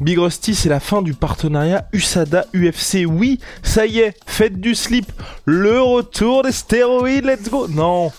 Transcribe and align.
Big 0.00 0.18
Rusty, 0.18 0.54
c'est 0.54 0.70
la 0.70 0.80
fin 0.80 1.02
du 1.02 1.12
partenariat 1.12 1.86
USADA 1.92 2.46
UFC. 2.54 3.04
Oui, 3.06 3.38
ça 3.62 3.84
y 3.84 3.98
est, 3.98 4.16
faites 4.24 4.58
du 4.58 4.74
slip. 4.74 5.12
Le 5.44 5.80
retour 5.80 6.42
des 6.42 6.52
stéroïdes, 6.52 7.26
let's 7.26 7.50
go. 7.50 7.68
Non, 7.68 8.10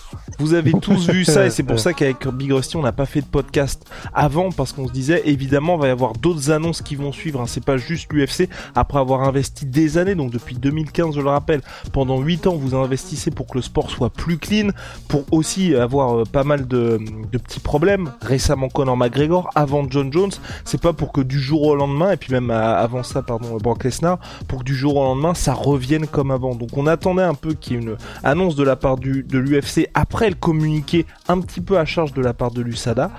vous 0.42 0.54
avez 0.54 0.72
tous 0.72 1.08
vu 1.08 1.24
ça 1.24 1.46
et 1.46 1.50
c'est 1.50 1.62
pour 1.62 1.78
ça 1.78 1.92
qu'avec 1.92 2.26
Big 2.28 2.50
Rusty, 2.52 2.76
on 2.76 2.82
n'a 2.82 2.90
pas 2.92 3.06
fait 3.06 3.20
de 3.20 3.26
podcast 3.26 3.84
avant 4.12 4.50
parce 4.50 4.72
qu'on 4.72 4.88
se 4.88 4.92
disait 4.92 5.22
évidemment, 5.24 5.76
il 5.76 5.82
va 5.82 5.86
y 5.86 5.90
avoir 5.90 6.14
d'autres 6.14 6.50
annonces 6.50 6.82
qui 6.82 6.96
vont 6.96 7.12
suivre. 7.12 7.40
hein. 7.40 7.46
C'est 7.46 7.64
pas 7.64 7.76
juste 7.76 8.12
l'UFC. 8.12 8.48
Après 8.74 8.98
avoir 8.98 9.22
investi 9.22 9.66
des 9.66 9.98
années, 9.98 10.16
donc 10.16 10.32
depuis 10.32 10.56
2015, 10.56 11.14
je 11.14 11.20
le 11.20 11.28
rappelle, 11.28 11.60
pendant 11.92 12.20
8 12.20 12.48
ans, 12.48 12.56
vous 12.56 12.74
investissez 12.74 13.30
pour 13.30 13.46
que 13.46 13.58
le 13.58 13.62
sport 13.62 13.88
soit 13.88 14.10
plus 14.10 14.38
clean, 14.38 14.70
pour 15.06 15.24
aussi 15.30 15.76
avoir 15.76 16.18
euh, 16.18 16.24
pas 16.24 16.42
mal 16.44 16.66
de, 16.66 16.98
de 17.30 17.38
petits 17.38 17.60
problèmes. 17.60 18.10
Récemment, 18.20 18.68
Conor 18.68 18.96
McGregor, 18.96 19.48
avant 19.54 19.86
John 19.88 20.12
Jones, 20.12 20.32
c'est 20.64 20.80
pas 20.80 20.92
pour 20.92 21.12
que 21.12 21.20
du 21.20 21.38
jour 21.38 21.62
au 21.62 21.76
lendemain, 21.76 22.10
et 22.12 22.16
puis 22.16 22.32
même 22.32 22.50
euh, 22.50 22.76
avant 22.76 23.04
ça, 23.04 23.22
pardon, 23.22 23.56
Brock 23.58 23.84
Lesnar, 23.84 24.18
pour 24.48 24.60
que 24.60 24.64
du 24.64 24.74
jour 24.74 24.96
au 24.96 25.04
lendemain, 25.04 25.34
ça 25.34 25.52
revienne 25.54 26.06
comme 26.08 26.30
avant. 26.32 26.54
Donc 26.56 26.76
on 26.76 26.86
attendait 26.88 27.22
un 27.22 27.34
peu 27.34 27.54
qu'il 27.54 27.74
y 27.74 27.76
ait 27.76 27.82
une 27.82 27.96
annonce 28.24 28.56
de 28.56 28.64
la 28.64 28.74
part 28.76 28.96
du, 28.96 29.22
de 29.22 29.38
l'UFC 29.38 29.88
après 29.94 30.31
le 30.32 30.38
communiqué 30.38 31.06
un 31.28 31.40
petit 31.40 31.60
peu 31.60 31.78
à 31.78 31.84
charge 31.84 32.12
de 32.12 32.22
la 32.22 32.34
part 32.34 32.50
de 32.50 32.62
l'USADA. 32.62 33.10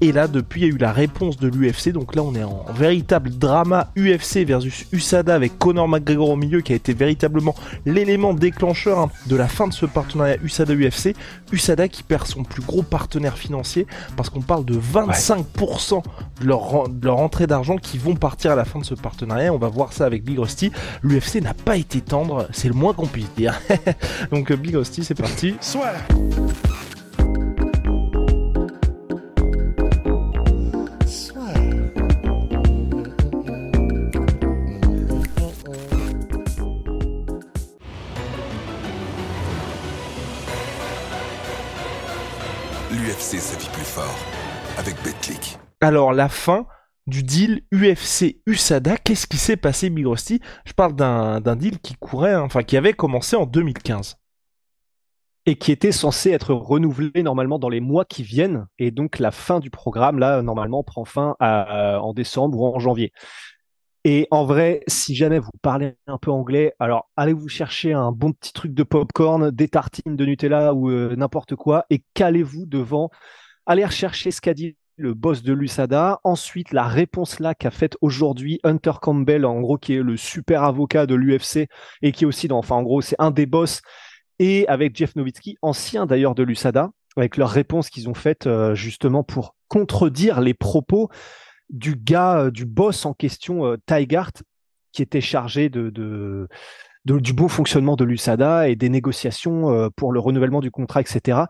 Et 0.00 0.12
là, 0.12 0.28
depuis, 0.28 0.60
il 0.60 0.66
y 0.68 0.70
a 0.70 0.74
eu 0.74 0.78
la 0.78 0.92
réponse 0.92 1.38
de 1.38 1.48
l'UFC. 1.48 1.90
Donc 1.90 2.14
là, 2.14 2.22
on 2.22 2.34
est 2.34 2.44
en 2.44 2.64
véritable 2.72 3.30
drama 3.30 3.90
UFC 3.96 4.44
versus 4.46 4.86
USADA 4.92 5.34
avec 5.34 5.58
Conor 5.58 5.88
McGregor 5.88 6.30
au 6.30 6.36
milieu 6.36 6.60
qui 6.60 6.72
a 6.72 6.76
été 6.76 6.94
véritablement 6.94 7.54
l'élément 7.84 8.32
déclencheur 8.32 8.98
hein, 9.00 9.10
de 9.26 9.34
la 9.34 9.48
fin 9.48 9.66
de 9.66 9.72
ce 9.72 9.86
partenariat 9.86 10.36
USADA-UFC. 10.42 11.16
USADA 11.52 11.88
qui 11.88 12.04
perd 12.04 12.26
son 12.26 12.44
plus 12.44 12.62
gros 12.62 12.82
partenaire 12.82 13.36
financier 13.36 13.86
parce 14.16 14.30
qu'on 14.30 14.40
parle 14.40 14.64
de 14.64 14.78
25% 14.78 16.02
de 16.40 16.46
leur, 16.46 16.88
de 16.88 17.06
leur 17.06 17.18
entrée 17.18 17.48
d'argent 17.48 17.76
qui 17.76 17.98
vont 17.98 18.14
partir 18.14 18.52
à 18.52 18.54
la 18.54 18.64
fin 18.64 18.78
de 18.78 18.84
ce 18.84 18.94
partenariat. 18.94 19.52
On 19.52 19.58
va 19.58 19.68
voir 19.68 19.92
ça 19.92 20.06
avec 20.06 20.22
Big 20.22 20.38
Rusty. 20.38 20.70
L'UFC 21.02 21.40
n'a 21.42 21.54
pas 21.54 21.76
été 21.76 22.00
tendre, 22.00 22.48
c'est 22.52 22.68
le 22.68 22.74
moins 22.74 22.92
qu'on 22.92 23.06
puisse 23.06 23.32
dire. 23.36 23.60
Donc 24.30 24.52
euh, 24.52 24.56
Big 24.56 24.76
Rusty, 24.76 25.02
c'est 25.02 25.14
parti. 25.14 25.56
Soit. 25.60 25.94
Alors 45.88 46.12
la 46.12 46.28
fin 46.28 46.66
du 47.06 47.22
deal 47.22 47.62
UFC 47.72 48.42
USADA, 48.44 48.98
qu'est-ce 48.98 49.26
qui 49.26 49.38
s'est 49.38 49.56
passé 49.56 49.88
Big 49.88 50.06
Rusty 50.06 50.38
Je 50.66 50.74
parle 50.74 50.94
d'un 50.94 51.56
deal 51.56 51.78
qui 51.80 51.94
courait, 51.94 52.34
hein, 52.34 52.42
enfin 52.42 52.62
qui 52.62 52.76
avait 52.76 52.92
commencé 52.92 53.36
en 53.36 53.46
2015. 53.46 54.16
et 55.46 55.56
qui 55.56 55.72
était 55.72 55.92
censé 55.92 56.28
être 56.32 56.52
renouvelé 56.52 57.22
normalement 57.22 57.58
dans 57.58 57.70
les 57.70 57.80
mois 57.80 58.04
qui 58.04 58.22
viennent. 58.22 58.66
Et 58.78 58.90
donc 58.90 59.18
la 59.18 59.30
fin 59.30 59.60
du 59.60 59.70
programme, 59.70 60.18
là, 60.18 60.42
normalement, 60.42 60.82
prend 60.84 61.06
fin 61.06 61.36
à- 61.40 62.02
en 62.02 62.12
décembre 62.12 62.60
ou 62.60 62.66
en 62.66 62.78
janvier. 62.78 63.12
Et 64.04 64.28
en 64.30 64.44
vrai, 64.44 64.82
si 64.88 65.14
jamais 65.14 65.38
vous 65.38 65.50
parlez 65.62 65.94
un 66.06 66.18
peu 66.18 66.30
anglais, 66.30 66.74
alors 66.78 67.08
allez 67.16 67.32
vous 67.32 67.48
chercher 67.48 67.94
un 67.94 68.12
bon 68.12 68.32
petit 68.34 68.52
truc 68.52 68.74
de 68.74 68.82
popcorn, 68.82 69.50
des 69.50 69.68
tartines 69.68 70.16
de 70.16 70.26
Nutella 70.26 70.74
ou 70.74 70.90
euh, 70.90 71.16
n'importe 71.16 71.54
quoi, 71.56 71.86
et 71.88 72.04
calez-vous 72.12 72.66
devant. 72.66 73.08
Allez 73.64 73.86
rechercher 73.86 74.30
ce 74.30 74.42
qu'a 74.42 74.52
dit 74.52 74.76
le 74.98 75.14
boss 75.14 75.42
de 75.42 75.52
l'USADA. 75.52 76.20
Ensuite, 76.24 76.72
la 76.72 76.84
réponse 76.84 77.40
là 77.40 77.54
qu'a 77.54 77.70
faite 77.70 77.96
aujourd'hui 78.00 78.60
Hunter 78.64 78.92
Campbell, 79.00 79.44
en 79.46 79.60
gros, 79.60 79.78
qui 79.78 79.94
est 79.94 80.02
le 80.02 80.16
super 80.16 80.64
avocat 80.64 81.06
de 81.06 81.14
l'UFC 81.14 81.68
et 82.02 82.12
qui 82.12 82.24
est 82.24 82.26
aussi 82.26 82.48
dans, 82.48 82.58
enfin, 82.58 82.76
en 82.76 82.82
gros, 82.82 83.00
c'est 83.00 83.16
un 83.18 83.30
des 83.30 83.46
boss 83.46 83.80
et 84.38 84.66
avec 84.68 84.96
Jeff 84.96 85.16
Nowitzki, 85.16 85.56
ancien 85.62 86.06
d'ailleurs 86.06 86.34
de 86.34 86.42
l'USADA, 86.42 86.90
avec 87.16 87.36
leur 87.36 87.50
réponse 87.50 87.90
qu'ils 87.90 88.08
ont 88.08 88.14
faite 88.14 88.46
euh, 88.46 88.74
justement 88.74 89.24
pour 89.24 89.54
contredire 89.68 90.40
les 90.40 90.54
propos 90.54 91.08
du 91.70 91.96
gars, 91.96 92.38
euh, 92.38 92.50
du 92.50 92.64
boss 92.64 93.04
en 93.06 93.14
question, 93.14 93.66
euh, 93.66 93.76
Tygart, 93.86 94.32
qui 94.92 95.02
était 95.02 95.20
chargé 95.20 95.68
de, 95.68 95.90
de, 95.90 96.48
du 97.04 97.32
bon 97.32 97.48
fonctionnement 97.48 97.96
de 97.96 98.04
l'USADA 98.04 98.68
et 98.68 98.76
des 98.76 98.88
négociations 98.88 99.90
pour 99.96 100.12
le 100.12 100.20
renouvellement 100.20 100.60
du 100.60 100.70
contrat, 100.70 101.00
etc. 101.00 101.40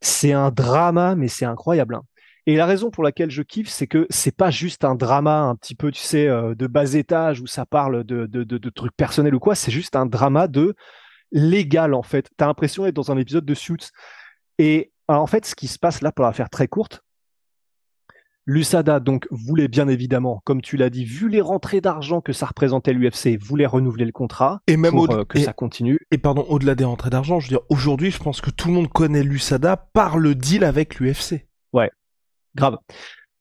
C'est 0.00 0.32
un 0.32 0.50
drama, 0.50 1.14
mais 1.14 1.28
c'est 1.28 1.44
incroyable. 1.44 1.94
hein. 1.94 2.02
Et 2.46 2.56
la 2.56 2.66
raison 2.66 2.90
pour 2.90 3.04
laquelle 3.04 3.30
je 3.30 3.42
kiffe, 3.42 3.68
c'est 3.68 3.86
que 3.86 4.06
c'est 4.10 4.36
pas 4.36 4.50
juste 4.50 4.84
un 4.84 4.94
drama 4.96 5.42
un 5.42 5.54
petit 5.54 5.74
peu, 5.76 5.92
tu 5.92 6.02
sais, 6.02 6.26
euh, 6.26 6.54
de 6.56 6.66
bas 6.66 6.94
étage 6.94 7.40
où 7.40 7.46
ça 7.46 7.66
parle 7.66 8.02
de, 8.02 8.26
de, 8.26 8.42
de, 8.42 8.58
de 8.58 8.70
trucs 8.70 8.96
personnels 8.96 9.34
ou 9.34 9.38
quoi. 9.38 9.54
C'est 9.54 9.70
juste 9.70 9.94
un 9.94 10.06
drama 10.06 10.48
de 10.48 10.74
légal 11.30 11.94
en 11.94 12.02
fait. 12.02 12.30
T'as 12.36 12.46
l'impression 12.46 12.82
d'être 12.84 12.96
dans 12.96 13.12
un 13.12 13.16
épisode 13.16 13.44
de 13.44 13.54
Suits. 13.54 13.90
Et 14.58 14.92
alors, 15.08 15.22
en 15.22 15.26
fait, 15.26 15.46
ce 15.46 15.54
qui 15.54 15.68
se 15.68 15.78
passe 15.78 16.02
là, 16.02 16.10
pour 16.10 16.24
la 16.24 16.32
faire 16.32 16.50
très 16.50 16.66
courte, 16.66 17.02
l'USADA 18.46 18.98
donc 18.98 19.28
voulait 19.30 19.68
bien 19.68 19.86
évidemment, 19.86 20.42
comme 20.44 20.62
tu 20.62 20.76
l'as 20.76 20.90
dit, 20.90 21.04
vu 21.04 21.28
les 21.28 21.40
rentrées 21.40 21.80
d'argent 21.80 22.20
que 22.20 22.32
ça 22.32 22.46
représentait 22.46 22.92
l'UFC, 22.92 23.38
voulait 23.40 23.66
renouveler 23.66 24.04
le 24.04 24.12
contrat 24.12 24.62
Et 24.66 24.76
même 24.76 24.90
pour 24.90 25.10
euh, 25.12 25.24
que 25.24 25.38
et- 25.38 25.42
ça 25.42 25.52
continue. 25.52 26.00
Et 26.10 26.18
pardon, 26.18 26.44
au-delà 26.48 26.74
des 26.74 26.84
rentrées 26.84 27.10
d'argent, 27.10 27.38
je 27.38 27.46
veux 27.46 27.56
dire, 27.56 27.64
aujourd'hui, 27.68 28.10
je 28.10 28.18
pense 28.18 28.40
que 28.40 28.50
tout 28.50 28.66
le 28.68 28.74
monde 28.74 28.88
connaît 28.88 29.22
l'USADA 29.22 29.76
par 29.76 30.18
le 30.18 30.34
deal 30.34 30.64
avec 30.64 30.98
l'UFC. 30.98 31.46
Grave. 32.54 32.78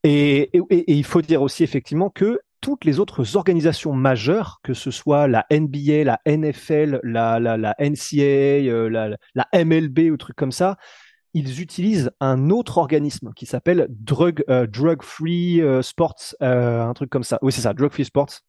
Et, 0.03 0.49
il 0.69 1.03
faut 1.03 1.21
dire 1.21 1.41
aussi 1.41 1.63
effectivement 1.63 2.09
que 2.09 2.39
toutes 2.61 2.85
les 2.85 2.99
autres 2.99 3.35
organisations 3.37 3.93
majeures, 3.93 4.59
que 4.63 4.73
ce 4.73 4.91
soit 4.91 5.27
la 5.27 5.45
NBA, 5.51 6.03
la 6.03 6.19
NFL, 6.25 6.99
la, 7.03 7.39
la, 7.39 7.57
la 7.57 7.75
NCAA, 7.79 8.69
euh, 8.69 8.87
la, 8.87 9.17
la 9.33 9.65
MLB 9.65 10.11
ou 10.11 10.17
trucs 10.17 10.35
comme 10.35 10.51
ça, 10.51 10.77
ils 11.33 11.61
utilisent 11.61 12.11
un 12.19 12.49
autre 12.49 12.77
organisme 12.77 13.31
qui 13.35 13.45
s'appelle 13.45 13.87
Drug, 13.89 14.43
euh, 14.49 14.67
Drug 14.67 15.01
Free 15.01 15.61
euh, 15.61 15.81
Sports, 15.81 16.35
un 16.39 16.93
truc 16.93 17.09
comme 17.09 17.23
ça. 17.23 17.39
Oui, 17.41 17.51
c'est 17.51 17.61
ça, 17.61 17.73
Drug 17.73 17.91
Free 17.91 18.05
Sports. 18.05 18.41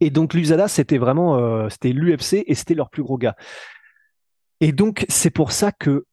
Et 0.00 0.10
donc 0.10 0.34
l'USADA, 0.34 0.68
c'était 0.68 0.98
vraiment, 0.98 1.68
c'était 1.70 1.92
l'UFC 1.92 2.44
et 2.46 2.54
c'était 2.54 2.74
leur 2.74 2.90
plus 2.90 3.02
gros 3.02 3.18
gars. 3.18 3.34
Et 4.60 4.72
donc 4.72 5.06
c'est 5.08 5.30
pour 5.30 5.50
ça 5.52 5.72
que 5.72 6.04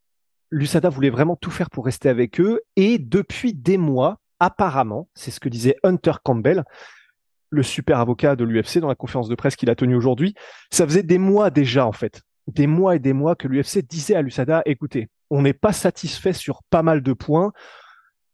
l'USADA 0.54 0.90
voulait 0.90 1.10
vraiment 1.10 1.36
tout 1.36 1.52
faire 1.52 1.70
pour 1.70 1.86
rester 1.86 2.10
avec 2.10 2.40
eux. 2.40 2.62
Et 2.76 3.00
depuis 3.00 3.54
des 3.54 3.78
mois, 3.78 4.20
apparemment, 4.40 5.10
c'est 5.16 5.32
ce 5.32 5.40
que 5.40 5.50
disait 5.50 5.76
Hunter 5.84 6.14
Campbell, 6.24 6.64
le 7.50 7.64
super 7.64 8.00
avocat 8.00 8.36
de 8.36 8.44
l'UFC 8.44 8.78
dans 8.80 8.88
la 8.88 8.96
conférence 8.96 9.30
de 9.30 9.36
presse 9.36 9.56
qu'il 9.56 9.70
a 9.70 9.76
tenue 9.76 9.96
aujourd'hui, 9.96 10.36
ça 10.72 10.86
faisait 10.86 11.04
des 11.04 11.18
mois 11.18 11.50
déjà 11.50 11.86
en 11.88 11.92
fait, 11.92 12.22
des 12.48 12.68
mois 12.68 12.96
et 12.96 13.00
des 13.00 13.14
mois 13.14 13.36
que 13.36 13.48
l'UFC 13.48 13.80
disait 13.88 14.16
à 14.16 14.22
l'USADA, 14.22 14.62
écoutez, 14.66 15.10
on 15.30 15.42
n'est 15.42 15.54
pas 15.54 15.74
satisfait 15.74 16.34
sur 16.34 16.62
pas 16.70 16.84
mal 16.84 17.02
de 17.02 17.14
points. 17.14 17.52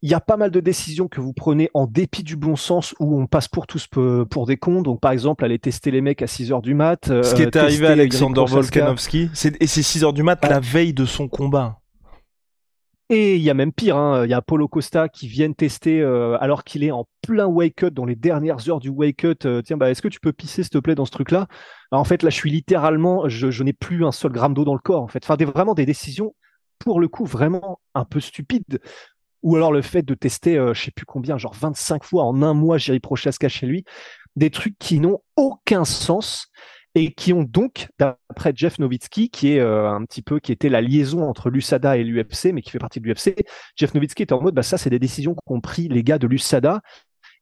Il 0.01 0.09
y 0.09 0.13
a 0.13 0.21
pas 0.21 0.37
mal 0.37 0.51
de 0.51 0.61
décisions 0.61 1.09
que 1.09 1.19
vous 1.19 1.33
prenez 1.33 1.69
en 1.73 1.85
dépit 1.85 2.23
du 2.23 2.37
bon 2.37 2.55
sens 2.55 2.95
où 2.99 3.21
on 3.21 3.27
passe 3.27 3.49
pour 3.49 3.67
tous 3.67 3.87
pour 4.29 4.45
des 4.45 4.55
cons. 4.55 4.81
Donc, 4.81 5.01
par 5.01 5.11
exemple, 5.11 5.43
aller 5.43 5.59
tester 5.59 5.91
les 5.91 5.99
mecs 5.99 6.21
à 6.21 6.27
6 6.27 6.53
heures 6.53 6.61
du 6.61 6.73
mat. 6.73 7.07
Ce 7.07 7.35
qui 7.35 7.43
euh, 7.43 7.47
est 7.47 7.55
arrivé 7.57 7.87
à 7.87 7.91
Alexander. 7.91 8.43
Volkanovski, 8.47 9.29
et 9.59 9.67
c'est 9.67 9.81
6h 9.81 10.13
du 10.13 10.23
mat, 10.23 10.41
Ouais. 10.41 10.49
la 10.49 10.61
veille 10.61 10.93
de 10.93 11.03
son 11.03 11.27
combat. 11.27 11.78
Et 13.11 13.37
il 13.37 13.41
y 13.41 13.49
a 13.49 13.55
même 13.55 13.73
pire, 13.73 13.97
hein, 13.97 14.23
il 14.25 14.29
y 14.29 14.35
a 14.35 14.41
Paulo 14.41 14.67
Costa 14.67 15.09
qui 15.09 15.27
vient 15.27 15.51
tester 15.51 15.99
euh, 15.99 16.37
alors 16.39 16.63
qu'il 16.63 16.83
est 16.83 16.91
en 16.91 17.07
plein 17.23 17.47
wake 17.47 17.75
cut 17.77 17.89
dans 17.89 18.05
les 18.05 18.15
dernières 18.15 18.69
heures 18.69 18.79
du 18.79 18.89
wake 18.89 19.17
cut. 19.17 19.35
euh, 19.45 19.63
tiens, 19.63 19.77
bah, 19.77 19.89
est-ce 19.89 20.03
que 20.03 20.07
tu 20.07 20.19
peux 20.19 20.31
pisser 20.31 20.61
s'il 20.61 20.69
te 20.69 20.77
plaît 20.77 20.93
dans 20.93 21.05
ce 21.05 21.11
truc-là? 21.11 21.47
Alors, 21.91 22.01
En 22.01 22.05
fait, 22.05 22.21
là, 22.21 22.29
je 22.29 22.35
suis 22.35 22.51
littéralement, 22.51 23.27
je, 23.27 23.49
je 23.49 23.63
n'ai 23.63 23.73
plus 23.73 24.05
un 24.05 24.11
seul 24.11 24.31
gramme 24.31 24.53
d'eau 24.53 24.63
dans 24.63 24.75
le 24.75 24.79
corps. 24.79 25.01
En 25.01 25.07
fait, 25.07 25.23
enfin, 25.23 25.37
des, 25.37 25.45
vraiment 25.45 25.73
des 25.73 25.87
décisions 25.87 26.35
pour 26.77 26.99
le 26.99 27.07
coup 27.07 27.25
vraiment 27.25 27.79
un 27.95 28.05
peu 28.05 28.19
stupides. 28.19 28.79
Ou 29.41 29.55
alors 29.55 29.71
le 29.71 29.81
fait 29.81 30.03
de 30.03 30.13
tester, 30.13 30.57
euh, 30.57 30.73
je 30.75 30.83
sais 30.83 30.91
plus 30.91 31.05
combien, 31.05 31.37
genre 31.37 31.55
25 31.55 32.03
fois 32.03 32.25
en 32.25 32.43
un 32.43 32.53
mois, 32.53 32.77
Jerry 32.77 32.99
Prochaska 32.99 33.49
chez 33.49 33.65
lui, 33.65 33.85
des 34.35 34.51
trucs 34.51 34.77
qui 34.77 34.99
n'ont 34.99 35.19
aucun 35.35 35.85
sens. 35.85 36.47
Et 36.95 37.13
qui 37.13 37.33
ont 37.33 37.43
donc, 37.43 37.87
d'après 37.99 38.51
Jeff 38.55 38.79
Nowitzki, 38.79 39.29
qui 39.29 39.53
est 39.53 39.59
euh, 39.59 39.89
un 39.89 40.03
petit 40.05 40.21
peu, 40.21 40.39
qui 40.39 40.51
était 40.51 40.69
la 40.69 40.81
liaison 40.81 41.27
entre 41.27 41.49
l'USADA 41.49 41.97
et 41.97 42.03
l'UFC, 42.03 42.51
mais 42.53 42.61
qui 42.61 42.71
fait 42.71 42.79
partie 42.79 42.99
de 42.99 43.07
l'UFC, 43.07 43.35
Jeff 43.75 43.93
Nowitzki 43.93 44.23
est 44.23 44.31
en 44.31 44.41
mode, 44.41 44.55
bah 44.55 44.63
ça, 44.63 44.77
c'est 44.77 44.89
des 44.89 44.99
décisions 44.99 45.35
qu'ont 45.45 45.61
pris 45.61 45.87
les 45.87 46.03
gars 46.03 46.17
de 46.17 46.27
l'USADA, 46.27 46.81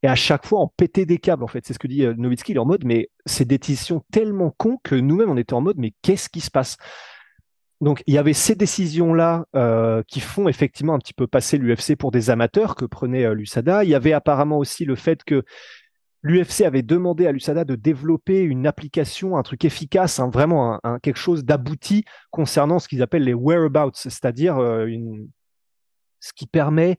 et 0.03 0.07
à 0.07 0.15
chaque 0.15 0.45
fois, 0.45 0.61
on 0.61 0.67
pétait 0.67 1.05
des 1.05 1.17
câbles, 1.17 1.43
en 1.43 1.47
fait. 1.47 1.65
C'est 1.65 1.73
ce 1.73 1.79
que 1.79 1.87
dit 1.87 2.03
euh, 2.03 2.13
Nowitzki, 2.17 2.51
il 2.51 2.55
est 2.55 2.59
en 2.59 2.65
mode, 2.65 2.85
mais 2.85 3.09
c'est 3.25 3.45
des 3.45 3.57
décisions 3.57 4.03
tellement 4.11 4.53
cons 4.57 4.77
que 4.83 4.95
nous-mêmes, 4.95 5.29
on 5.29 5.37
était 5.37 5.53
en 5.53 5.61
mode, 5.61 5.77
mais 5.77 5.93
qu'est-ce 6.01 6.29
qui 6.29 6.41
se 6.41 6.51
passe? 6.51 6.77
Donc 7.79 8.01
il 8.07 8.15
y 8.15 8.17
avait 8.17 8.33
ces 8.33 8.55
décisions-là 8.55 9.45
euh, 9.55 10.01
qui 10.07 10.19
font 10.19 10.47
effectivement 10.47 10.95
un 10.95 10.97
petit 10.97 11.13
peu 11.13 11.27
passer 11.27 11.59
l'UFC 11.59 11.95
pour 11.95 12.09
des 12.09 12.31
amateurs 12.31 12.75
que 12.75 12.85
prenait 12.85 13.31
l'USADA. 13.35 13.83
Il 13.83 13.89
y 13.91 13.93
avait 13.93 14.13
apparemment 14.13 14.57
aussi 14.57 14.83
le 14.83 14.95
fait 14.95 15.23
que 15.23 15.43
l'UFC 16.27 16.61
avait 16.61 16.81
demandé 16.81 17.25
à 17.25 17.31
l'USADA 17.31 17.63
de 17.63 17.75
développer 17.75 18.41
une 18.41 18.67
application, 18.67 19.37
un 19.37 19.43
truc 19.43 19.63
efficace, 19.65 20.19
hein, 20.19 20.29
vraiment 20.29 20.79
quelque 21.01 21.17
chose 21.17 21.45
d'abouti 21.45 22.03
concernant 22.31 22.79
ce 22.79 22.87
qu'ils 22.87 23.01
appellent 23.01 23.23
les 23.23 23.33
whereabouts, 23.33 23.91
c'est-à-dire 23.93 24.57
euh, 24.57 24.87
ce 26.19 26.33
qui 26.33 26.45
permet 26.45 26.97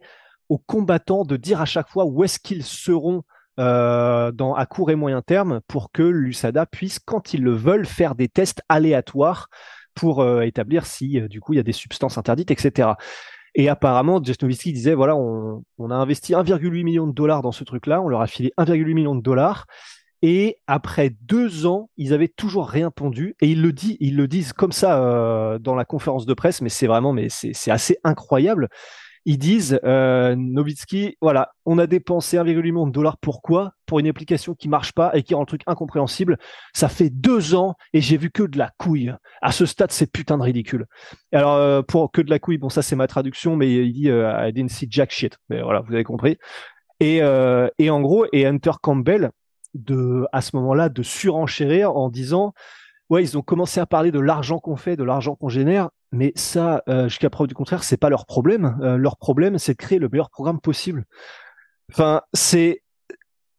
aux 0.49 0.59
combattants 0.59 1.25
de 1.25 1.37
dire 1.37 1.61
à 1.61 1.67
chaque 1.67 1.89
fois 1.89 2.07
où 2.07 2.25
est-ce 2.25 2.39
qu'ils 2.39 2.65
seront 2.65 3.23
euh, 3.59 4.33
à 4.57 4.67
court 4.67 4.91
et 4.91 4.95
moyen 4.95 5.21
terme 5.21 5.61
pour 5.69 5.93
que 5.93 6.03
l'USADA 6.03 6.65
puisse, 6.67 6.99
quand 6.99 7.35
ils 7.35 7.43
le 7.43 7.55
veulent, 7.55 7.87
faire 7.87 8.15
des 8.15 8.29
tests 8.29 8.63
aléatoires 8.69 9.49
pour 9.95 10.21
euh, 10.21 10.43
établir 10.43 10.87
si 10.87 11.21
du 11.29 11.41
coup 11.41 11.53
il 11.53 11.57
y 11.57 11.61
a 11.61 11.65
des 11.65 11.73
substances 11.73 12.17
interdites, 12.17 12.51
etc. 12.51 12.91
Et 13.59 13.69
apparemment, 13.69 14.23
Jeff 14.23 14.39
disait 14.39 14.95
voilà, 14.95 15.17
on, 15.17 15.65
a 15.91 15.95
investi 15.95 16.33
1,8 16.33 16.85
million 16.85 17.09
de 17.09 17.13
dollars 17.13 17.43
dans 17.43 17.51
ce 17.51 17.65
truc-là, 17.65 18.01
on 18.01 18.09
leur 18.09 18.21
a 18.21 18.29
filé 18.29 18.53
1,8 18.57 18.95
million 18.95 19.17
de 19.17 19.21
dollars. 19.21 19.67
Et 20.23 20.59
après 20.69 21.11
deux 21.23 21.67
ans, 21.67 21.91
ils 21.97 22.13
avaient 22.13 22.29
toujours 22.29 22.69
rien 22.69 22.93
pondu. 22.93 23.35
Et 23.41 23.51
ils 23.51 23.61
le, 23.61 23.73
disent, 23.73 23.97
ils 23.99 24.17
le 24.17 24.29
disent 24.29 24.53
comme 24.53 24.71
ça 24.71 25.03
euh, 25.03 25.59
dans 25.59 25.75
la 25.75 25.85
conférence 25.85 26.25
de 26.25 26.35
presse, 26.35 26.63
mais 26.63 26.69
c'est 26.69 26.87
vraiment, 26.87 27.13
mais 27.13 27.29
c'est 27.31 27.71
assez 27.71 27.99
incroyable 28.05 28.69
ils 29.29 29.37
disent 29.37 29.79
euh, 29.85 30.35
Novitsky, 30.37 31.19
voilà, 31.21 31.53
on 31.67 31.77
a 31.77 31.87
dépensé 31.87 32.39
1,8 32.39 32.63
million 32.63 32.87
de 32.87 32.93
dollars. 32.93 33.19
Pourquoi? 33.19 33.75
Pour 33.85 33.99
une 33.99 34.09
application 34.09 34.55
qui 34.55 34.71
marche 34.71 34.93
pas 34.93 35.15
et 35.15 35.23
qui 35.23 35.35
rend 35.35 35.43
le 35.43 35.47
truc 35.47 35.61
incompréhensible. 35.67 36.39
Ça 36.73 36.89
fait 36.89 37.11
deux 37.11 37.55
ans 37.55 37.75
et 37.93 38.01
j'ai 38.01 38.17
vu 38.17 38.31
que 38.31 38.43
de 38.43 38.57
la 38.57 38.71
couille. 38.79 39.13
À 39.43 39.53
ce 39.53 39.67
stade, 39.67 39.93
c'est 39.93 40.11
putain 40.11 40.39
de 40.39 40.45
ridicule. 40.45 40.87
Alors 41.31 41.57
euh, 41.57 41.83
pour 41.83 42.11
que 42.11 42.23
de 42.23 42.31
la 42.31 42.39
couille, 42.39 42.57
bon 42.57 42.71
ça 42.71 42.81
c'est 42.81 42.97
ma 42.97 43.07
traduction, 43.07 43.55
mais 43.55 43.71
il 43.71 43.93
dit 43.93 44.09
euh, 44.09 44.49
I 44.49 44.51
didn't 44.51 44.71
see 44.71 44.87
jack 44.89 45.11
shit. 45.11 45.37
Mais 45.51 45.61
voilà, 45.61 45.81
vous 45.83 45.93
avez 45.93 46.05
compris. 46.05 46.39
Et, 47.01 47.19
et 47.19 47.91
en 47.91 48.01
gros, 48.01 48.25
et 48.33 48.47
Hunter 48.47 48.73
Campbell 48.81 49.31
de 49.75 50.27
à 50.33 50.41
ce 50.41 50.57
moment-là 50.57 50.89
de 50.89 51.03
surenchérir 51.03 51.95
en 51.95 52.09
disant 52.09 52.55
ouais, 53.11 53.23
ils 53.23 53.37
ont 53.37 53.43
commencé 53.43 53.79
à 53.79 53.85
parler 53.85 54.11
de 54.11 54.21
l'argent 54.21 54.59
qu'on 54.59 54.77
fait, 54.77 54.97
de 54.97 55.05
l'argent 55.05 55.35
qu'on 55.35 55.51
génère, 55.51 55.91
mais 56.13 56.33
ça, 56.37 56.83
euh, 56.89 57.09
jusqu'à 57.09 57.31
preuve 57.31 57.49
du 57.49 57.55
contraire, 57.55 57.85
c'est 57.85 57.97
pas 57.97 58.09
leur 58.09 58.27
problème. 58.27 58.79
Euh, 58.83 58.97
leur 58.97 59.17
problème, 59.17 59.59
c'est 59.59 59.73
de 59.73 59.79
créer 59.79 59.99
le 59.99 60.09
meilleur 60.09 60.31
programme 60.31 60.61
possible. 60.61 61.05
Enfin, 61.93 62.23
c'est 62.33 62.83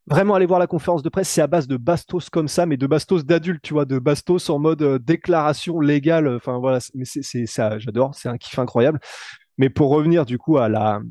vraiment 0.07 0.33
aller 0.33 0.47
voir 0.47 0.59
la 0.59 0.67
conférence 0.67 1.03
de 1.03 1.09
presse, 1.09 1.29
c'est 1.29 1.41
à 1.41 1.47
base 1.47 1.67
de 1.67 1.77
bastos 1.77 2.29
comme 2.31 2.47
ça, 2.47 2.65
mais 2.65 2.77
de 2.77 2.87
bastos 2.87 3.23
d'adultes, 3.23 3.61
tu 3.61 3.73
vois, 3.73 3.85
de 3.85 3.99
bastos 3.99 4.49
en 4.49 4.57
mode 4.57 4.81
euh, 4.81 4.99
déclaration 4.99 5.79
légale. 5.79 6.27
Enfin 6.27 6.57
voilà, 6.57 6.79
mais 6.95 7.05
c'est 7.05 7.45
ça, 7.45 7.77
j'adore, 7.77 8.15
c'est 8.15 8.29
un 8.29 8.37
kiff 8.37 8.57
incroyable. 8.57 8.99
Mais 9.57 9.69
pour 9.69 9.89
revenir 9.91 10.25
du 10.25 10.37
coup 10.37 10.57
à 10.57 10.69
la 10.69 11.01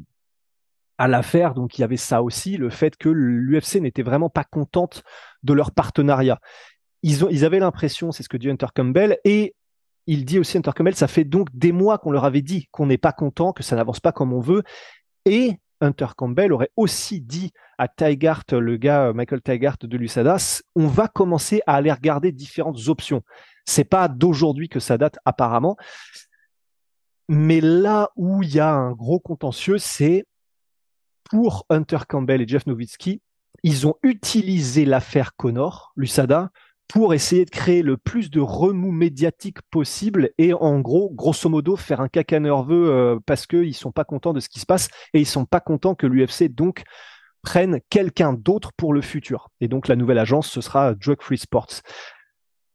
à 1.00 1.06
l'affaire, 1.06 1.54
donc 1.54 1.78
il 1.78 1.82
y 1.82 1.84
avait 1.84 1.96
ça 1.96 2.24
aussi, 2.24 2.56
le 2.56 2.70
fait 2.70 2.96
que 2.96 3.08
l'UFC 3.08 3.76
n'était 3.76 4.02
vraiment 4.02 4.30
pas 4.30 4.42
contente 4.42 5.04
de 5.44 5.52
leur 5.52 5.70
partenariat 5.70 6.40
ils, 7.02 7.24
ont, 7.24 7.28
ils 7.30 7.44
avaient 7.44 7.58
l'impression, 7.58 8.12
c'est 8.12 8.22
ce 8.22 8.28
que 8.28 8.36
dit 8.36 8.50
Hunter 8.50 8.66
Campbell, 8.74 9.18
et 9.24 9.54
il 10.08 10.24
dit 10.24 10.38
aussi 10.38 10.56
Hunter 10.56 10.70
Campbell, 10.74 10.96
ça 10.96 11.06
fait 11.06 11.24
donc 11.24 11.48
des 11.52 11.70
mois 11.70 11.98
qu'on 11.98 12.10
leur 12.10 12.24
avait 12.24 12.40
dit 12.40 12.66
qu'on 12.72 12.86
n'est 12.86 12.98
pas 12.98 13.12
content, 13.12 13.52
que 13.52 13.62
ça 13.62 13.76
n'avance 13.76 14.00
pas 14.00 14.10
comme 14.10 14.32
on 14.32 14.40
veut, 14.40 14.62
et 15.26 15.60
Hunter 15.82 16.08
Campbell 16.16 16.52
aurait 16.52 16.70
aussi 16.76 17.20
dit 17.20 17.52
à 17.76 17.88
Tygart, 17.88 18.44
le 18.50 18.78
gars 18.78 19.12
Michael 19.12 19.42
Tygart 19.42 19.76
de 19.82 19.96
l'USADA, 19.96 20.38
on 20.74 20.86
va 20.86 21.08
commencer 21.08 21.60
à 21.66 21.74
aller 21.74 21.92
regarder 21.92 22.32
différentes 22.32 22.88
options. 22.88 23.22
C'est 23.66 23.84
pas 23.84 24.08
d'aujourd'hui 24.08 24.70
que 24.70 24.80
ça 24.80 24.96
date 24.96 25.18
apparemment, 25.26 25.76
mais 27.28 27.60
là 27.60 28.10
où 28.16 28.42
il 28.42 28.54
y 28.54 28.60
a 28.60 28.72
un 28.72 28.92
gros 28.92 29.20
contentieux, 29.20 29.76
c'est 29.76 30.24
pour 31.24 31.66
Hunter 31.68 31.98
Campbell 32.08 32.40
et 32.40 32.48
Jeff 32.48 32.66
Nowitzki, 32.66 33.20
ils 33.62 33.86
ont 33.86 33.96
utilisé 34.02 34.86
l'affaire 34.86 35.36
Connor, 35.36 35.92
l'USADA, 35.96 36.50
pour 36.88 37.12
essayer 37.12 37.44
de 37.44 37.50
créer 37.50 37.82
le 37.82 37.98
plus 37.98 38.30
de 38.30 38.40
remous 38.40 38.90
médiatique 38.90 39.58
possible 39.70 40.30
et 40.38 40.54
en 40.54 40.80
gros, 40.80 41.10
grosso 41.10 41.48
modo, 41.48 41.76
faire 41.76 42.00
un 42.00 42.08
caca 42.08 42.40
nerveux 42.40 42.90
euh, 42.90 43.18
parce 43.26 43.46
qu'ils 43.46 43.74
sont 43.74 43.92
pas 43.92 44.04
contents 44.04 44.32
de 44.32 44.40
ce 44.40 44.48
qui 44.48 44.58
se 44.58 44.66
passe 44.66 44.88
et 45.12 45.20
ils 45.20 45.26
sont 45.26 45.44
pas 45.44 45.60
contents 45.60 45.94
que 45.94 46.06
l'UFC 46.06 46.44
donc 46.44 46.84
prenne 47.42 47.80
quelqu'un 47.90 48.32
d'autre 48.32 48.72
pour 48.76 48.94
le 48.94 49.02
futur. 49.02 49.50
Et 49.60 49.68
donc 49.68 49.86
la 49.86 49.96
nouvelle 49.96 50.18
agence, 50.18 50.48
ce 50.48 50.62
sera 50.62 50.94
Drug 50.94 51.18
Free 51.20 51.38
Sports, 51.38 51.82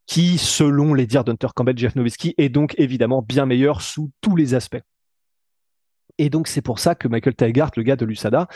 qui, 0.06 0.38
selon 0.38 0.94
les 0.94 1.08
dires 1.08 1.24
d'Hunter 1.24 1.48
Campbell, 1.56 1.78
Jeff 1.78 1.96
Nowitzki, 1.96 2.36
est 2.38 2.50
donc 2.50 2.76
évidemment 2.78 3.24
bien 3.24 3.48
meilleur 3.48 3.82
sous 3.82 4.12
tous 4.22 4.36
les 4.36 4.54
aspects. 4.54 4.82
Et 6.20 6.30
donc 6.30 6.48
c'est 6.48 6.62
pour 6.62 6.78
ça 6.78 6.94
que 6.94 7.08
Michael 7.08 7.36
Tygart, 7.36 7.72
le 7.76 7.84
gars 7.84 7.96
de 7.96 8.06
l'USADA, 8.06 8.48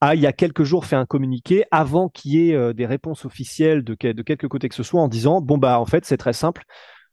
a 0.00 0.14
il 0.14 0.20
y 0.20 0.26
a 0.26 0.32
quelques 0.32 0.62
jours 0.62 0.86
fait 0.86 0.96
un 0.96 1.06
communiqué 1.06 1.64
avant 1.70 2.08
qu'il 2.08 2.32
y 2.32 2.50
ait 2.50 2.54
euh, 2.54 2.72
des 2.72 2.86
réponses 2.86 3.24
officielles 3.24 3.82
de, 3.82 3.94
quelque 3.94 4.46
côté 4.46 4.68
que 4.68 4.74
ce 4.74 4.82
soit 4.82 5.00
en 5.00 5.08
disant 5.08 5.40
bon 5.40 5.58
bah 5.58 5.80
en 5.80 5.86
fait 5.86 6.04
c'est 6.04 6.16
très 6.16 6.32
simple. 6.32 6.64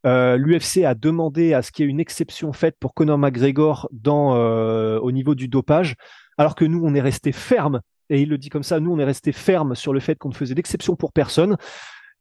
Euh, 0.06 0.38
L'UFC 0.38 0.84
a 0.86 0.94
demandé 0.94 1.54
à 1.54 1.64
ce 1.64 1.72
qu'il 1.72 1.86
y 1.86 1.88
ait 1.88 1.92
une 1.92 2.00
exception 2.00 2.54
faite 2.54 2.76
pour 2.80 2.94
Conor 2.94 3.18
McGregor 3.18 3.90
dans, 3.92 4.36
euh, 4.36 5.00
au 5.00 5.12
niveau 5.12 5.34
du 5.34 5.48
dopage, 5.48 5.96
alors 6.38 6.54
que 6.54 6.64
nous 6.64 6.82
on 6.84 6.94
est 6.94 7.02
resté 7.02 7.32
ferme 7.32 7.82
et 8.12 8.22
il 8.22 8.30
le 8.30 8.38
dit 8.38 8.50
comme 8.50 8.62
ça, 8.62 8.80
nous 8.80 8.92
on 8.92 9.00
est 9.00 9.06
resté 9.06 9.32
ferme 9.32 9.74
sur 9.74 9.94
le 9.94 10.00
fait 10.00 10.16
qu'on 10.16 10.30
ne 10.30 10.36
faisait 10.36 10.54
d'exception 10.54 10.96
pour 10.96 11.12
personne. 11.12 11.58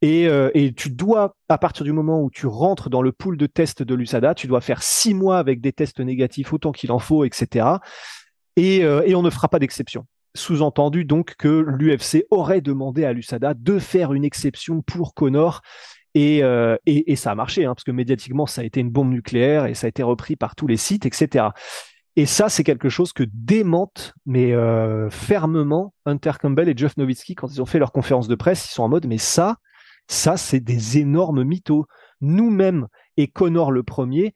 Et, 0.00 0.24
et, 0.24 0.74
tu 0.74 0.90
dois, 0.90 1.34
à 1.48 1.56
partir 1.56 1.82
du 1.82 1.92
moment 1.92 2.20
où 2.20 2.30
tu 2.30 2.46
rentres 2.46 2.90
dans 2.90 3.00
le 3.00 3.10
pool 3.10 3.38
de 3.38 3.46
tests 3.46 3.82
de 3.82 3.94
l'USADA, 3.94 4.34
tu 4.34 4.46
dois 4.46 4.60
faire 4.60 4.82
six 4.82 5.14
mois 5.14 5.38
avec 5.38 5.62
des 5.62 5.72
tests 5.72 6.00
négatifs 6.00 6.52
autant 6.52 6.72
qu'il 6.72 6.92
en 6.92 6.98
faut, 6.98 7.24
etc. 7.24 7.66
Et, 8.56 8.80
et 8.80 9.14
on 9.14 9.22
ne 9.22 9.30
fera 9.30 9.48
pas 9.48 9.58
d'exception 9.58 10.04
sous-entendu 10.34 11.04
donc 11.04 11.34
que 11.36 11.64
l'UFC 11.66 12.26
aurait 12.30 12.60
demandé 12.60 13.04
à 13.04 13.12
l'USADA 13.12 13.54
de 13.54 13.78
faire 13.78 14.12
une 14.12 14.24
exception 14.24 14.82
pour 14.82 15.14
Connor. 15.14 15.62
Et, 16.14 16.44
euh, 16.44 16.76
et, 16.86 17.16
ça 17.16 17.32
a 17.32 17.34
marché, 17.34 17.64
hein, 17.64 17.74
parce 17.74 17.82
que 17.82 17.90
médiatiquement, 17.90 18.46
ça 18.46 18.60
a 18.60 18.64
été 18.64 18.78
une 18.78 18.90
bombe 18.90 19.10
nucléaire 19.10 19.66
et 19.66 19.74
ça 19.74 19.86
a 19.86 19.88
été 19.88 20.04
repris 20.04 20.36
par 20.36 20.54
tous 20.54 20.68
les 20.68 20.76
sites, 20.76 21.06
etc. 21.06 21.46
Et 22.14 22.26
ça, 22.26 22.48
c'est 22.48 22.62
quelque 22.62 22.88
chose 22.88 23.12
que 23.12 23.24
démentent, 23.32 24.14
mais 24.24 24.52
euh, 24.52 25.10
fermement, 25.10 25.92
Hunter 26.06 26.32
Campbell 26.40 26.68
et 26.68 26.74
Jeff 26.76 26.96
Nowitzki 26.96 27.34
quand 27.34 27.48
ils 27.48 27.60
ont 27.60 27.66
fait 27.66 27.80
leur 27.80 27.90
conférence 27.90 28.28
de 28.28 28.36
presse. 28.36 28.70
Ils 28.70 28.74
sont 28.74 28.84
en 28.84 28.88
mode, 28.88 29.06
mais 29.06 29.18
ça, 29.18 29.56
ça, 30.06 30.36
c'est 30.36 30.60
des 30.60 30.98
énormes 30.98 31.42
mythos. 31.42 31.86
Nous-mêmes 32.20 32.86
et 33.16 33.26
Connor 33.26 33.72
le 33.72 33.82
premier, 33.82 34.34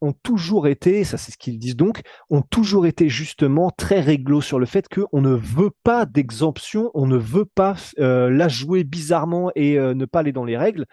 ont 0.00 0.12
toujours 0.12 0.66
été, 0.68 1.04
ça 1.04 1.16
c'est 1.16 1.32
ce 1.32 1.38
qu'ils 1.38 1.58
disent 1.58 1.76
donc, 1.76 2.02
ont 2.30 2.42
toujours 2.42 2.86
été 2.86 3.08
justement 3.08 3.70
très 3.70 4.00
réglo 4.00 4.40
sur 4.40 4.58
le 4.58 4.66
fait 4.66 4.86
qu'on 4.88 5.20
ne 5.20 5.34
veut 5.34 5.70
pas 5.82 6.06
d'exemption, 6.06 6.90
on 6.94 7.06
ne 7.06 7.16
veut 7.16 7.44
pas 7.46 7.76
euh, 7.98 8.30
la 8.30 8.48
jouer 8.48 8.84
bizarrement 8.84 9.50
et 9.54 9.78
euh, 9.78 9.94
ne 9.94 10.04
pas 10.04 10.20
aller 10.20 10.32
dans 10.32 10.44
les 10.44 10.56
règles. 10.56 10.86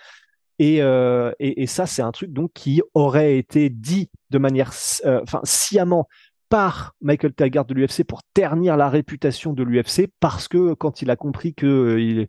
Euh, 0.61 1.33
et, 1.39 1.63
et, 1.63 1.67
ça, 1.67 1.85
c'est 1.85 2.01
un 2.01 2.11
truc 2.11 2.31
donc 2.31 2.51
qui 2.53 2.81
aurait 2.93 3.37
été 3.37 3.69
dit 3.69 4.09
de 4.29 4.37
manière, 4.37 4.71
sciemment 4.71 6.07
par 6.47 6.93
Michael 7.01 7.33
Taggart 7.33 7.65
de 7.65 7.73
l'UFC 7.73 8.03
pour 8.07 8.21
ternir 8.33 8.77
la 8.77 8.87
réputation 8.87 9.53
de 9.53 9.63
l'UFC 9.63 10.07
parce 10.19 10.47
que 10.47 10.73
quand 10.73 11.01
il 11.01 11.09
a 11.09 11.15
compris 11.15 11.53
que 11.53 12.27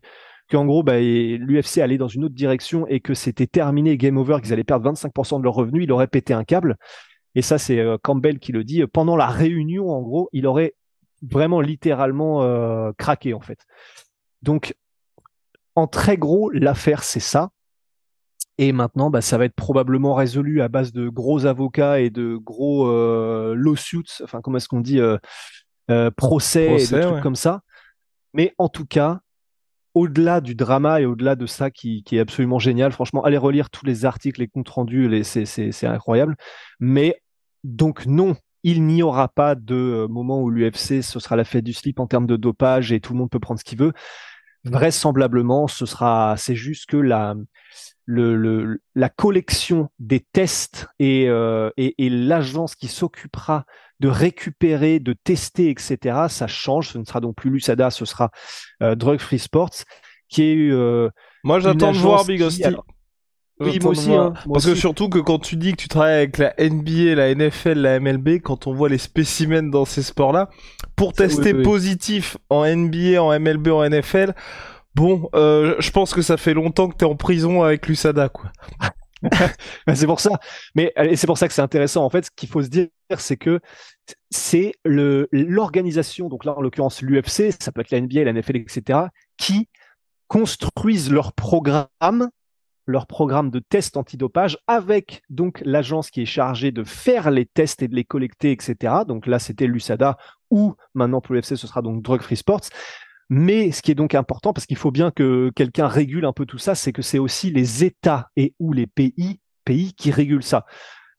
qu'en 0.49 0.65
gros, 0.65 0.83
bah, 0.83 0.99
l'UFC 0.99 1.79
allait 1.79 1.97
dans 1.97 2.07
une 2.07 2.25
autre 2.25 2.35
direction 2.35 2.87
et 2.87 2.99
que 2.99 3.13
c'était 3.13 3.47
terminé, 3.47 3.97
game 3.97 4.17
over, 4.17 4.37
qu'ils 4.41 4.53
allaient 4.53 4.63
perdre 4.63 4.91
25% 4.91 5.39
de 5.39 5.43
leurs 5.43 5.53
revenus, 5.53 5.83
il 5.83 5.91
aurait 5.91 6.07
pété 6.07 6.33
un 6.33 6.43
câble. 6.43 6.77
Et 7.33 7.41
ça, 7.41 7.57
c'est 7.57 7.79
euh, 7.79 7.97
Campbell 8.01 8.39
qui 8.39 8.51
le 8.51 8.63
dit. 8.63 8.85
Pendant 8.87 9.15
la 9.15 9.27
réunion, 9.27 9.89
en 9.89 10.01
gros, 10.01 10.29
il 10.31 10.47
aurait 10.47 10.75
vraiment 11.21 11.61
littéralement 11.61 12.43
euh, 12.43 12.91
craqué, 12.97 13.33
en 13.33 13.41
fait. 13.41 13.59
Donc, 14.41 14.75
en 15.75 15.87
très 15.87 16.17
gros, 16.17 16.49
l'affaire, 16.51 17.03
c'est 17.03 17.19
ça. 17.19 17.49
Et 18.57 18.71
maintenant, 18.71 19.09
bah, 19.09 19.21
ça 19.21 19.37
va 19.37 19.45
être 19.45 19.55
probablement 19.55 20.13
résolu 20.13 20.61
à 20.61 20.69
base 20.69 20.93
de 20.93 21.09
gros 21.09 21.45
avocats 21.45 21.99
et 21.99 22.09
de 22.09 22.37
gros 22.37 22.87
euh, 22.87 23.53
lawsuits, 23.55 24.21
enfin, 24.23 24.39
comment 24.41 24.57
est-ce 24.57 24.69
qu'on 24.69 24.79
dit, 24.79 24.99
euh, 24.99 25.17
euh 25.91 26.09
procès, 26.11 26.81
et 26.81 26.87
des 26.87 27.01
trucs 27.01 27.21
comme 27.21 27.35
ça. 27.35 27.61
Mais 28.33 28.53
en 28.57 28.69
tout 28.69 28.85
cas, 28.85 29.19
au-delà 29.95 30.41
du 30.41 30.53
drama 30.55 31.01
et 31.01 31.05
au-delà 31.05 31.35
de 31.35 31.45
ça 31.45 31.71
qui, 31.71 32.03
est 32.11 32.19
absolument 32.19 32.59
génial, 32.59 32.91
franchement, 32.91 33.23
allez 33.23 33.37
relire 33.37 33.69
tous 33.69 33.85
les 33.85 34.05
articles, 34.05 34.41
les 34.41 34.47
comptes 34.47 34.69
rendus, 34.69 35.23
c'est 35.23 35.87
incroyable. 35.87 36.35
Mais 36.79 37.21
donc 37.63 38.05
non, 38.05 38.35
il 38.63 38.83
n'y 38.83 39.01
aura 39.01 39.29
pas 39.29 39.55
de 39.55 39.75
euh, 39.75 40.07
moment 40.07 40.41
où 40.41 40.49
l'UFC 40.49 41.01
ce 41.01 41.19
sera 41.19 41.35
la 41.35 41.43
fête 41.43 41.63
du 41.63 41.73
slip 41.73 41.99
en 41.99 42.07
termes 42.07 42.27
de 42.27 42.35
dopage 42.35 42.91
et 42.91 42.99
tout 42.99 43.13
le 43.13 43.19
monde 43.19 43.29
peut 43.29 43.39
prendre 43.39 43.59
ce 43.59 43.65
qu'il 43.65 43.79
veut. 43.79 43.93
Vraisemblablement, 44.65 45.67
ce 45.67 45.85
sera, 45.85 46.35
c'est 46.37 46.55
juste 46.55 46.87
que 46.87 46.97
la 46.97 47.35
la 48.07 49.09
collection 49.09 49.89
des 49.99 50.19
tests 50.19 50.87
et, 50.99 51.27
euh, 51.27 51.71
l'agence 51.97 52.75
qui 52.75 52.87
s'occupera 52.87 53.65
de 53.99 54.07
récupérer, 54.07 54.99
de 54.99 55.13
tester, 55.13 55.69
etc., 55.69 55.97
ça 56.29 56.47
change. 56.47 56.89
Ce 56.89 56.97
ne 56.97 57.05
sera 57.05 57.21
donc 57.21 57.35
plus 57.35 57.49
Lusada, 57.49 57.89
ce 57.89 58.05
sera 58.05 58.31
euh, 58.81 58.95
Drug 58.95 59.19
Free 59.19 59.39
Sports, 59.39 59.83
qui 60.29 60.43
est 60.43 60.71
euh, 60.71 61.09
Moi, 61.43 61.59
j'attends 61.59 61.91
de 61.91 61.97
voir 61.97 62.25
Big 62.25 62.41
Hostie. 62.41 62.63
Oui, 63.61 63.79
moi 63.81 63.91
aussi, 63.91 64.11
hein, 64.11 64.33
moi 64.45 64.55
Parce 64.55 64.65
que 64.65 64.75
surtout 64.75 65.07
que 65.07 65.19
quand 65.19 65.39
tu 65.39 65.55
dis 65.55 65.71
que 65.71 65.77
tu 65.77 65.87
travailles 65.87 66.15
avec 66.15 66.37
la 66.37 66.53
NBA, 66.59 67.15
la 67.15 67.33
NFL, 67.33 67.79
la 67.79 68.01
MLB, 68.01 68.41
quand 68.41 68.67
on 68.67 68.73
voit 68.73 68.89
les 68.89 68.97
spécimens 68.97 69.69
dans 69.69 69.85
ces 69.85 70.03
sports-là, 70.03 70.49
pour 70.97 71.09
oui, 71.09 71.13
tester 71.13 71.53
oui. 71.53 71.63
positif 71.63 72.35
en 72.49 72.65
NBA, 72.65 73.21
en 73.23 73.39
MLB, 73.39 73.69
en 73.69 73.89
NFL, 73.89 74.33
bon, 74.93 75.29
euh, 75.35 75.75
je 75.79 75.89
pense 75.91 76.13
que 76.13 76.21
ça 76.21 76.35
fait 76.35 76.53
longtemps 76.53 76.89
que 76.89 76.97
t'es 76.97 77.05
en 77.05 77.15
prison 77.15 77.63
avec 77.63 77.87
l'USADA, 77.87 78.27
quoi. 78.27 78.51
Ben, 79.87 79.95
c'est 79.95 80.05
pour 80.05 80.19
ça. 80.19 80.31
Mais 80.75 80.93
c'est 81.15 81.27
pour 81.27 81.37
ça 81.37 81.47
que 81.47 81.53
c'est 81.53 81.61
intéressant. 81.61 82.03
En 82.03 82.09
fait, 82.09 82.25
ce 82.25 82.31
qu'il 82.35 82.49
faut 82.49 82.61
se 82.61 82.69
dire, 82.69 82.87
c'est 83.17 83.37
que 83.37 83.59
c'est 84.31 84.73
l'organisation, 84.83 86.29
donc 86.29 86.45
là 86.45 86.57
en 86.57 86.61
l'occurrence 86.61 87.01
l'UFC, 87.01 87.51
ça 87.59 87.71
peut 87.71 87.81
être 87.81 87.91
la 87.91 88.01
NBA, 88.01 88.23
la 88.23 88.33
NFL, 88.33 88.57
etc., 88.57 88.99
qui 89.37 89.69
construisent 90.27 91.11
leur 91.11 91.33
programme, 91.33 92.29
leur 92.87 93.07
programme 93.07 93.49
de 93.49 93.59
tests 93.59 93.97
antidopage 93.97 94.57
avec 94.67 95.23
donc 95.29 95.61
l'agence 95.65 96.09
qui 96.09 96.21
est 96.21 96.27
chargée 96.27 96.71
de 96.71 96.83
faire 96.83 97.31
les 97.31 97.45
tests 97.45 97.81
et 97.81 97.87
de 97.87 97.95
les 97.95 98.03
collecter, 98.03 98.51
etc. 98.51 98.93
Donc 99.07 99.27
là, 99.27 99.39
c'était 99.39 99.67
l'USADA 99.67 100.17
ou 100.51 100.75
maintenant 100.93 101.21
pour 101.21 101.35
l'UFC, 101.35 101.55
ce 101.57 101.67
sera 101.67 101.81
donc 101.81 102.01
Drug 102.03 102.21
Free 102.21 102.37
Sports. 102.37 102.61
Mais 103.29 103.71
ce 103.71 103.81
qui 103.81 103.91
est 103.91 103.95
donc 103.95 104.13
important, 104.13 104.53
parce 104.53 104.65
qu'il 104.65 104.77
faut 104.77 104.91
bien 104.91 105.11
que 105.11 105.51
quelqu'un 105.55 105.87
régule 105.87 106.25
un 106.25 106.33
peu 106.33 106.45
tout 106.45 106.57
ça, 106.57 106.75
c'est 106.75 106.93
que 106.93 107.01
c'est 107.01 107.19
aussi 107.19 107.49
les 107.49 107.83
États 107.83 108.29
et 108.35 108.53
ou 108.59 108.71
les 108.71 108.87
pays, 108.87 109.39
pays 109.63 109.93
qui 109.93 110.11
régulent 110.11 110.43
ça. 110.43 110.65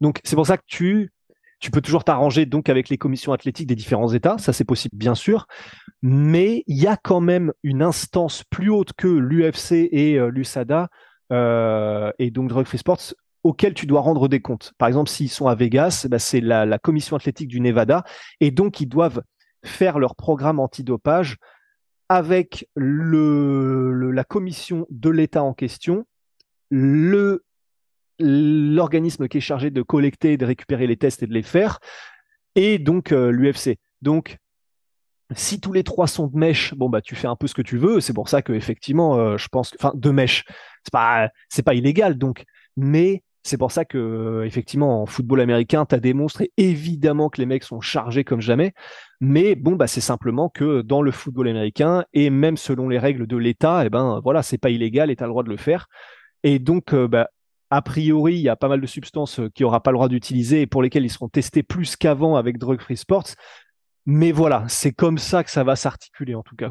Donc 0.01 0.21
c'est 0.25 0.37
pour 0.37 0.47
ça 0.47 0.57
que 0.57 0.65
tu, 0.67 1.11
tu 1.59 1.71
peux 1.71 1.81
toujours 1.81 2.05
t'arranger 2.05 2.47
donc 2.47 2.69
avec 2.69 2.89
les 2.89 2.99
commissions 2.99 3.33
athlétiques 3.33 3.67
des 3.67 3.75
différents 3.75 4.13
États, 4.13 4.39
ça 4.39 4.53
c'est 4.53 4.65
possible 4.65 4.97
bien 4.97 5.15
sûr, 5.15 5.47
mais 6.03 6.63
il 6.67 6.77
y 6.77 6.87
a 6.87 6.97
quand 6.97 7.21
même 7.21 7.53
une 7.63 7.83
instance 7.83 8.45
plus 8.51 8.71
haute 8.71 8.93
que 8.93 9.09
l'UFC 9.09 9.89
et 9.91 10.19
euh, 10.19 10.29
l'USADA 10.29 10.89
euh, 11.33 12.13
et 12.19 12.31
donc 12.31 12.49
Drug 12.49 12.67
Free 12.67 12.79
Sports 12.79 13.15
auquel 13.43 13.75
tu 13.75 13.87
dois 13.87 14.01
rendre 14.01 14.29
des 14.29 14.41
comptes. 14.41 14.73
Par 14.77 14.89
exemple, 14.89 15.09
s'ils 15.09 15.31
sont 15.31 15.47
à 15.47 15.55
Vegas, 15.55 16.07
bah, 16.11 16.19
c'est 16.19 16.41
la, 16.41 16.67
la 16.67 16.79
commission 16.79 17.17
athlétique 17.17 17.49
du 17.49 17.61
Nevada 17.61 18.05
et 18.41 18.51
donc 18.51 18.81
ils 18.81 18.89
doivent 18.89 19.23
faire 19.65 19.99
leur 19.99 20.15
programme 20.15 20.61
antidopage 20.61 21.37
avec 22.09 22.69
la 22.77 24.25
commission 24.25 24.87
de 24.91 25.11
l'État 25.11 25.43
en 25.43 25.55
question, 25.55 26.07
le 26.71 27.45
l'organisme 28.19 29.29
qui 29.29 29.39
est 29.39 29.43
chargé 29.43 29.71
de 29.71 29.83
collecter, 29.83 30.39
de 30.39 30.47
récupérer 30.47 30.87
les 30.87 30.97
tests 30.97 31.23
et 31.23 31.27
de 31.27 31.35
les 31.35 31.43
faire, 31.43 31.81
et 32.55 32.79
donc 32.79 33.13
euh, 33.13 33.31
l'UFC. 33.31 33.79
Donc, 34.01 34.39
si 35.35 35.61
tous 35.61 35.73
les 35.73 35.85
trois 35.85 36.07
sont 36.07 36.29
de 36.29 36.37
mèche, 36.37 36.73
bon 36.75 36.89
bah 36.89 37.03
tu 37.03 37.15
fais 37.15 37.27
un 37.27 37.37
peu 37.37 37.47
ce 37.47 37.55
que 37.55 37.63
tu 37.63 37.77
veux. 37.77 38.01
C'est 38.01 38.15
pour 38.15 38.29
ça 38.29 38.43
que 38.43 38.53
effectivement, 38.53 39.19
euh, 39.19 39.37
je 39.37 39.49
pense, 39.49 39.75
enfin 39.79 39.93
de 39.95 40.11
mèche, 40.11 40.45
c'est 40.85 40.93
pas 40.93 41.31
c'est 41.49 41.63
pas 41.63 41.75
illégal 41.75 42.17
donc, 42.17 42.45
mais 42.77 43.23
c'est 43.47 43.59
pour 43.59 43.73
ça 43.73 43.85
que 43.85 43.99
euh, 43.99 44.45
effectivement 44.45 45.03
en 45.03 45.07
football 45.07 45.41
américain, 45.41 45.85
t'as 45.87 45.99
des 45.99 46.15
monstres 46.15 46.43
et 46.43 46.53
évidemment 46.57 47.31
que 47.31 47.41
les 47.41 47.47
mecs 47.47 47.63
sont 47.63 47.81
chargés 47.81 48.25
comme 48.25 48.41
jamais. 48.41 48.73
Mais 49.21 49.55
bon 49.55 49.77
bah 49.77 49.87
c'est 49.87 50.01
simplement 50.01 50.49
que 50.49 50.83
dans 50.83 51.03
le 51.03 51.11
football 51.13 51.49
américain 51.49 52.05
et 52.13 52.31
même 52.31 52.57
selon 52.57 52.89
les 52.89 52.99
règles 52.99 53.27
de 53.27 53.37
l'État, 53.37 53.85
et 53.85 53.91
ben 53.91 54.21
voilà, 54.23 54.43
c'est 54.43 54.59
pas 54.59 54.71
illégal 54.71 55.11
et 55.11 55.17
t'as 55.17 55.27
le 55.27 55.31
droit 55.31 55.45
de 55.45 55.49
le 55.49 55.57
faire. 55.57 55.89
Et 56.43 56.59
donc 56.59 56.93
euh, 56.93 57.09
bah 57.09 57.29
a 57.71 57.83
priori, 57.83 58.35
il 58.35 58.43
y 58.43 58.49
a 58.49 58.57
pas 58.57 58.69
mal 58.69 58.81
de 58.81 58.87
substances 58.87 59.41
euh, 59.41 59.51
qui 59.51 59.65
aura 59.65 59.83
pas 59.83 59.91
le 59.91 59.97
droit 59.97 60.09
d'utiliser 60.09 60.63
et 60.63 60.67
pour 60.67 60.83
lesquelles 60.83 61.05
ils 61.05 61.11
seront 61.11 61.29
testés 61.29 61.63
plus 61.63 61.97
qu'avant 61.97 62.37
avec 62.37 62.59
Drug 62.59 62.81
Free 62.81 62.97
Sports. 62.97 63.35
Mais 64.07 64.33
voilà, 64.33 64.65
c'est 64.69 64.93
comme 64.93 65.19
ça 65.19 65.45
que 65.45 65.51
ça 65.51 65.65
va 65.65 65.77
s'articuler 65.77 66.35
en 66.35 66.43
tout 66.43 66.57
cas. 66.57 66.71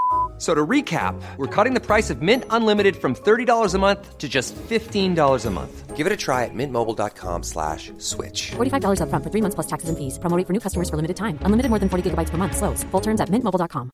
So 0.41 0.55
to 0.55 0.65
recap, 0.65 1.21
we're 1.37 1.45
cutting 1.45 1.75
the 1.75 1.79
price 1.79 2.09
of 2.09 2.23
Mint 2.23 2.45
Unlimited 2.49 2.95
from 2.95 3.13
$30 3.13 3.75
a 3.75 3.77
month 3.77 4.17
to 4.17 4.27
just 4.27 4.55
$15 4.55 5.45
a 5.45 5.51
month. 5.51 5.95
Give 5.95 6.07
it 6.07 6.11
a 6.11 6.17
try 6.17 6.45
at 6.45 6.55
mintmobile.com 6.55 7.43
slash 7.43 7.91
switch. 7.99 8.53
$45 8.57 9.01
upfront 9.01 9.23
for 9.23 9.29
three 9.29 9.41
months 9.41 9.53
plus 9.53 9.67
taxes 9.67 9.89
and 9.89 9.97
fees. 9.99 10.17
Promo 10.17 10.41
for 10.43 10.53
new 10.53 10.59
customers 10.59 10.89
for 10.89 10.95
limited 10.95 11.15
time. 11.15 11.37
Unlimited 11.45 11.69
more 11.69 11.77
than 11.77 11.89
40 11.89 12.09
gigabytes 12.09 12.31
per 12.31 12.39
month. 12.39 12.57
Slows. 12.57 12.83
Full 12.89 13.01
terms 13.01 13.21
at 13.21 13.29
mintmobile.com. 13.29 13.91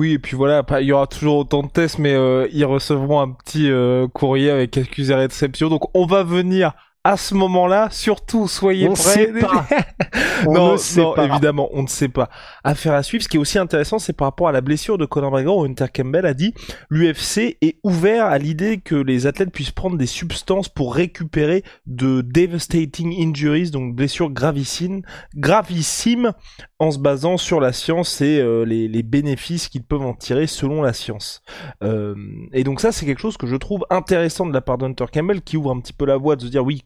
Oui, 0.00 0.14
et 0.14 0.18
puis 0.18 0.34
voilà, 0.34 0.64
il 0.80 0.86
y 0.86 0.92
aura 0.92 1.06
toujours 1.06 1.36
autant 1.36 1.62
de 1.62 1.68
tests, 1.68 1.98
mais 1.98 2.14
euh, 2.14 2.48
ils 2.52 2.64
recevront 2.64 3.20
un 3.20 3.32
petit 3.32 3.70
euh, 3.70 4.08
courrier 4.08 4.50
avec 4.50 4.76
accusé 4.76 5.14
réception. 5.14 5.68
Donc 5.68 5.82
on 5.94 6.06
va 6.06 6.24
venir 6.24 6.72
à 7.04 7.16
ce 7.16 7.34
moment-là. 7.34 7.88
Surtout, 7.90 8.46
soyez 8.48 8.88
On 8.88 8.92
prêts. 8.94 9.02
sait 9.02 9.26
pas. 9.40 9.66
On 10.46 10.52
non, 10.54 10.72
ne 10.72 10.76
sait 10.78 11.00
non, 11.02 11.14
pas. 11.14 11.26
évidemment, 11.26 11.68
on 11.72 11.82
ne 11.82 11.86
sait 11.88 12.08
pas. 12.08 12.30
Affaire 12.64 12.94
à 12.94 13.02
suivre. 13.02 13.22
Ce 13.22 13.28
qui 13.28 13.36
est 13.36 13.40
aussi 13.40 13.58
intéressant, 13.58 13.98
c'est 13.98 14.14
par 14.14 14.26
rapport 14.28 14.48
à 14.48 14.52
la 14.52 14.62
blessure 14.62 14.96
de 14.96 15.04
Conor 15.04 15.30
McGregor, 15.30 15.58
où 15.58 15.64
Hunter 15.64 15.86
Campbell 15.94 16.24
a 16.24 16.32
dit 16.32 16.54
l'UFC 16.88 17.58
est 17.60 17.76
ouvert 17.84 18.24
à 18.24 18.38
l'idée 18.38 18.78
que 18.78 18.94
les 18.94 19.26
athlètes 19.26 19.52
puissent 19.52 19.70
prendre 19.70 19.98
des 19.98 20.06
substances 20.06 20.70
pour 20.70 20.94
récupérer 20.94 21.62
de 21.86 22.22
devastating 22.22 23.14
injuries, 23.28 23.70
donc 23.70 23.94
blessures 23.94 24.30
gravissimes, 24.30 25.02
gravissimes, 25.36 26.32
en 26.78 26.90
se 26.90 26.98
basant 26.98 27.36
sur 27.36 27.60
la 27.60 27.72
science 27.74 28.22
et 28.22 28.38
euh, 28.40 28.62
les, 28.64 28.88
les 28.88 29.02
bénéfices 29.02 29.68
qu'ils 29.68 29.82
peuvent 29.84 30.06
en 30.06 30.14
tirer 30.14 30.46
selon 30.46 30.80
la 30.80 30.94
science. 30.94 31.42
Euh, 31.82 32.14
et 32.54 32.64
donc 32.64 32.80
ça, 32.80 32.92
c'est 32.92 33.04
quelque 33.04 33.20
chose 33.20 33.36
que 33.36 33.46
je 33.46 33.56
trouve 33.56 33.84
intéressant 33.90 34.46
de 34.46 34.54
la 34.54 34.62
part 34.62 34.78
d'Hunter 34.78 35.04
Campbell, 35.12 35.42
qui 35.42 35.58
ouvre 35.58 35.70
un 35.70 35.80
petit 35.80 35.92
peu 35.92 36.06
la 36.06 36.16
voie 36.16 36.36
de 36.36 36.42
se 36.42 36.46
dire 36.48 36.64
oui, 36.64 36.80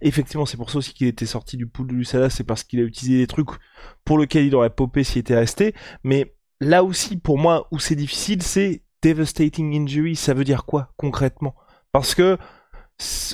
Effectivement, 0.00 0.46
c'est 0.46 0.56
pour 0.56 0.70
ça 0.70 0.78
aussi 0.78 0.94
qu'il 0.94 1.06
était 1.06 1.26
sorti 1.26 1.56
du 1.56 1.66
pool 1.66 1.88
de 1.88 1.94
l'USADA, 1.94 2.30
c'est 2.30 2.44
parce 2.44 2.64
qu'il 2.64 2.80
a 2.80 2.82
utilisé 2.82 3.18
des 3.18 3.26
trucs 3.26 3.48
pour 4.04 4.18
lesquels 4.18 4.46
il 4.46 4.54
aurait 4.54 4.70
popé 4.70 5.04
s'il 5.04 5.20
était 5.20 5.36
resté. 5.36 5.74
Mais 6.04 6.34
là 6.60 6.84
aussi, 6.84 7.16
pour 7.16 7.38
moi, 7.38 7.68
où 7.70 7.78
c'est 7.78 7.96
difficile, 7.96 8.42
c'est 8.42 8.82
devastating 9.02 9.74
injury. 9.74 10.16
Ça 10.16 10.34
veut 10.34 10.44
dire 10.44 10.64
quoi 10.64 10.92
concrètement? 10.96 11.54
Parce 11.92 12.14
que 12.14 12.38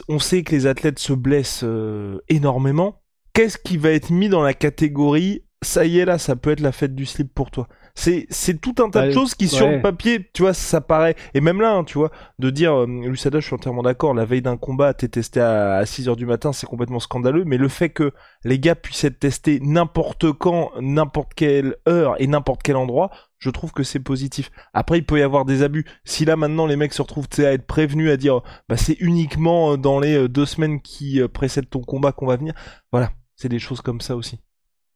on 0.08 0.18
sait 0.18 0.44
que 0.44 0.52
les 0.54 0.66
athlètes 0.66 0.99
se 0.99 1.12
blessent 1.12 1.64
euh, 1.64 2.18
énormément. 2.28 3.02
Qu'est-ce 3.32 3.58
qui 3.58 3.76
va 3.76 3.90
être 3.90 4.11
mis 4.11 4.28
dans 4.28 4.42
la 4.42 4.54
catégorie? 4.54 5.44
Ça 5.62 5.85
y 5.85 5.99
est 5.99 6.04
là, 6.04 6.18
ça 6.18 6.37
peut 6.37 6.50
être 6.50 6.61
la 6.61 6.73
fête 6.73 6.94
du 6.94 7.06
slip 7.06 7.35
pour 7.35 7.50
toi. 7.50 7.66
C'est 7.98 8.26
c'est 8.28 8.60
tout 8.60 8.74
un 8.78 8.90
tas 8.90 9.06
de 9.06 9.12
choses 9.12 9.34
qui 9.34 9.48
sur 9.48 9.68
le 9.68 9.80
papier, 9.80 10.30
tu 10.34 10.42
vois, 10.42 10.52
ça 10.52 10.80
paraît 10.82 11.16
et 11.34 11.40
même 11.40 11.60
là, 11.60 11.72
hein, 11.72 11.84
tu 11.84 11.96
vois, 11.96 12.10
de 12.38 12.50
dire 12.50 12.74
euh, 12.74 12.86
Lusada, 12.86 13.40
je 13.40 13.46
suis 13.46 13.54
entièrement 13.54 13.82
d'accord, 13.82 14.12
la 14.12 14.26
veille 14.26 14.42
d'un 14.42 14.58
combat, 14.58 14.92
t'es 14.92 15.08
testé 15.08 15.40
à, 15.40 15.84
6 15.84 16.08
heures 16.10 16.16
du 16.16 16.26
matin, 16.26 16.52
c'est 16.52 16.66
complètement 16.66 17.00
scandaleux, 17.00 17.44
mais 17.46 17.56
le 17.56 17.68
fait 17.68 17.88
que 17.88 18.12
les 18.44 18.58
gars 18.58 18.74
puissent 18.74 19.04
être 19.04 19.18
testés 19.18 19.60
n'importe 19.62 20.30
quand, 20.32 20.72
n'importe 20.80 21.32
quelle 21.34 21.76
heure 21.88 22.20
et 22.20 22.26
n'importe 22.26 22.62
quel 22.62 22.76
endroit, 22.76 23.10
je 23.38 23.50
trouve 23.50 23.72
que 23.72 23.82
c'est 23.82 24.00
positif. 24.00 24.50
Après, 24.72 24.98
il 24.98 25.06
peut 25.06 25.18
y 25.18 25.22
avoir 25.22 25.44
des 25.44 25.62
abus. 25.62 25.86
Si 26.04 26.24
là 26.24 26.36
maintenant 26.36 26.66
les 26.66 26.76
mecs 26.76 26.92
se 26.92 27.02
retrouvent 27.02 27.28
tu 27.28 27.36
sais, 27.36 27.46
à 27.46 27.52
être 27.52 27.66
prévenus 27.66 28.10
à 28.10 28.16
dire, 28.16 28.40
bah 28.68 28.76
c'est 28.76 28.96
uniquement 29.00 29.72
euh, 29.72 29.76
dans 29.76 30.00
les 30.00 30.16
euh, 30.16 30.28
deux 30.28 30.46
semaines 30.46 30.80
qui 30.80 31.20
euh, 31.20 31.28
précèdent 31.28 31.70
ton 31.70 31.80
combat 31.80 32.12
qu'on 32.12 32.26
va 32.26 32.36
venir, 32.36 32.54
voilà, 32.92 33.10
c'est 33.36 33.48
des 33.48 33.58
choses 33.58 33.80
comme 33.80 34.00
ça 34.00 34.16
aussi. 34.16 34.40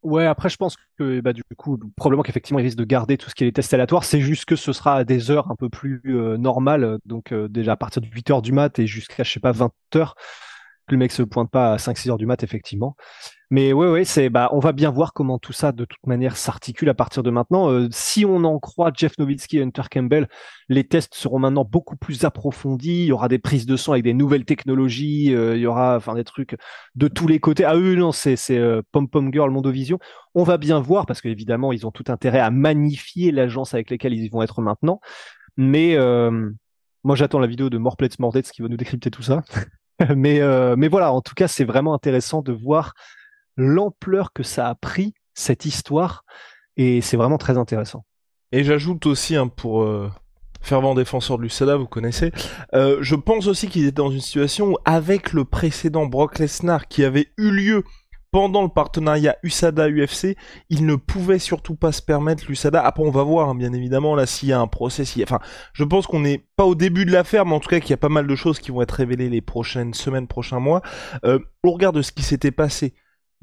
Ouais, 0.02 0.24
après, 0.24 0.48
je 0.48 0.56
pense 0.56 0.76
que 0.98 1.20
bah, 1.20 1.34
du 1.34 1.42
coup, 1.58 1.78
probablement 1.94 2.22
qu'effectivement, 2.22 2.58
ils 2.58 2.62
risquent 2.62 2.78
de 2.78 2.84
garder 2.84 3.18
tout 3.18 3.28
ce 3.28 3.34
qui 3.34 3.44
est 3.44 3.46
les 3.46 3.52
tests 3.52 3.74
aléatoires. 3.74 4.04
C'est 4.04 4.20
juste 4.22 4.46
que 4.46 4.56
ce 4.56 4.72
sera 4.72 4.94
à 4.96 5.04
des 5.04 5.30
heures 5.30 5.50
un 5.50 5.56
peu 5.56 5.68
plus 5.68 6.00
euh, 6.06 6.38
normales. 6.38 6.98
Donc, 7.04 7.32
euh, 7.32 7.48
déjà 7.48 7.72
à 7.72 7.76
partir 7.76 8.00
de 8.00 8.06
8 8.06 8.30
heures 8.30 8.40
du 8.40 8.52
mat 8.52 8.78
et 8.78 8.86
jusqu'à, 8.86 9.24
je 9.24 9.30
sais 9.30 9.40
pas, 9.40 9.52
20 9.52 9.72
heures, 9.96 10.14
que 10.86 10.94
le 10.94 10.98
mec 10.98 11.12
se 11.12 11.22
pointe 11.22 11.50
pas 11.50 11.74
à 11.74 11.78
5-6 11.78 12.08
heures 12.10 12.18
du 12.18 12.26
mat, 12.26 12.42
effectivement. 12.42 12.96
Mais 13.52 13.72
ouais, 13.72 13.90
ouais, 13.90 14.04
c'est, 14.04 14.30
bah, 14.30 14.48
on 14.52 14.60
va 14.60 14.70
bien 14.70 14.90
voir 14.90 15.12
comment 15.12 15.40
tout 15.40 15.52
ça, 15.52 15.72
de 15.72 15.84
toute 15.84 16.06
manière, 16.06 16.36
s'articule 16.36 16.88
à 16.88 16.94
partir 16.94 17.24
de 17.24 17.30
maintenant. 17.30 17.68
Euh, 17.68 17.88
si 17.90 18.24
on 18.24 18.44
en 18.44 18.60
croit 18.60 18.92
Jeff 18.94 19.18
Nowitzki 19.18 19.58
et 19.58 19.62
Hunter 19.62 19.82
Campbell, 19.90 20.28
les 20.68 20.84
tests 20.84 21.16
seront 21.16 21.40
maintenant 21.40 21.64
beaucoup 21.64 21.96
plus 21.96 22.24
approfondis. 22.24 23.02
Il 23.02 23.06
y 23.06 23.12
aura 23.12 23.26
des 23.26 23.40
prises 23.40 23.66
de 23.66 23.76
sang 23.76 23.92
avec 23.92 24.04
des 24.04 24.14
nouvelles 24.14 24.44
technologies. 24.44 25.34
euh, 25.34 25.56
il 25.56 25.62
y 25.62 25.66
aura, 25.66 25.96
enfin, 25.96 26.14
des 26.14 26.22
trucs 26.22 26.56
de 26.94 27.08
tous 27.08 27.26
les 27.26 27.40
côtés. 27.40 27.64
Ah 27.64 27.76
oui, 27.76 27.96
non, 27.96 28.12
c'est, 28.12 28.36
c'est 28.36 28.56
euh, 28.56 28.82
Pom 28.92 29.08
Pom 29.08 29.32
Girl, 29.32 29.50
Mondovision. 29.50 29.98
On 30.36 30.44
va 30.44 30.56
bien 30.56 30.78
voir 30.78 31.06
parce 31.06 31.20
qu'évidemment, 31.20 31.72
ils 31.72 31.88
ont 31.88 31.90
tout 31.90 32.04
intérêt 32.06 32.38
à 32.38 32.52
magnifier 32.52 33.32
l'agence 33.32 33.74
avec 33.74 33.90
laquelle 33.90 34.14
ils 34.14 34.30
vont 34.30 34.42
être 34.42 34.62
maintenant. 34.62 35.00
Mais 35.56 35.96
euh, 35.96 36.50
moi, 37.02 37.16
j'attends 37.16 37.40
la 37.40 37.48
vidéo 37.48 37.68
de 37.68 37.78
Morplets 37.78 38.10
Mordets 38.20 38.42
qui 38.42 38.62
va 38.62 38.68
nous 38.68 38.76
décrypter 38.76 39.10
tout 39.10 39.22
ça. 39.22 39.42
mais, 40.16 40.40
euh, 40.40 40.76
mais 40.76 40.86
voilà, 40.86 41.12
en 41.12 41.20
tout 41.20 41.34
cas, 41.34 41.48
c'est 41.48 41.64
vraiment 41.64 41.94
intéressant 41.94 42.42
de 42.42 42.52
voir 42.52 42.94
l'ampleur 43.56 44.32
que 44.32 44.42
ça 44.42 44.68
a 44.68 44.74
pris, 44.74 45.14
cette 45.34 45.64
histoire. 45.64 46.24
Et 46.76 47.00
c'est 47.00 47.16
vraiment 47.16 47.38
très 47.38 47.58
intéressant. 47.58 48.04
Et 48.52 48.64
j'ajoute 48.64 49.06
aussi, 49.06 49.36
hein, 49.36 49.48
pour 49.48 49.82
euh, 49.82 50.10
fervent 50.60 50.94
défenseur 50.94 51.38
de 51.38 51.42
l'USADA, 51.42 51.76
vous 51.76 51.86
connaissez, 51.86 52.32
euh, 52.74 52.98
je 53.00 53.14
pense 53.14 53.46
aussi 53.46 53.68
qu'ils 53.68 53.84
étaient 53.84 54.02
dans 54.02 54.10
une 54.10 54.20
situation 54.20 54.72
où, 54.72 54.76
avec 54.84 55.32
le 55.32 55.44
précédent 55.44 56.06
Brock 56.06 56.38
Lesnar 56.38 56.88
qui 56.88 57.04
avait 57.04 57.28
eu 57.36 57.50
lieu 57.50 57.84
pendant 58.32 58.62
le 58.62 58.68
partenariat 58.68 59.36
USADA-UFC, 59.42 60.36
il 60.68 60.86
ne 60.86 60.94
pouvait 60.94 61.40
surtout 61.40 61.74
pas 61.74 61.90
se 61.90 62.00
permettre 62.00 62.44
l'USADA. 62.46 62.80
Après, 62.80 63.02
on 63.02 63.10
va 63.10 63.24
voir, 63.24 63.48
hein, 63.48 63.54
bien 63.54 63.72
évidemment, 63.72 64.14
là, 64.14 64.24
s'il 64.26 64.48
y 64.48 64.52
a 64.52 64.60
un 64.60 64.68
procès. 64.68 65.02
Enfin, 65.22 65.40
je 65.72 65.84
pense 65.84 66.06
qu'on 66.06 66.20
n'est 66.20 66.46
pas 66.56 66.64
au 66.64 66.76
début 66.76 67.04
de 67.04 67.10
l'affaire, 67.10 67.44
mais 67.44 67.54
en 67.54 67.60
tout 67.60 67.68
cas 67.68 67.80
qu'il 67.80 67.90
y 67.90 67.94
a 67.94 67.98
pas 67.98 68.08
mal 68.08 68.26
de 68.26 68.34
choses 68.36 68.60
qui 68.60 68.70
vont 68.70 68.82
être 68.82 68.92
révélées 68.92 69.28
les 69.28 69.40
prochaines 69.40 69.94
semaines, 69.94 70.28
prochains 70.28 70.60
mois. 70.60 70.80
Euh, 71.24 71.40
au 71.64 71.72
regard 71.72 71.92
de 71.92 72.02
ce 72.02 72.12
qui 72.12 72.22
s'était 72.22 72.52
passé 72.52 72.94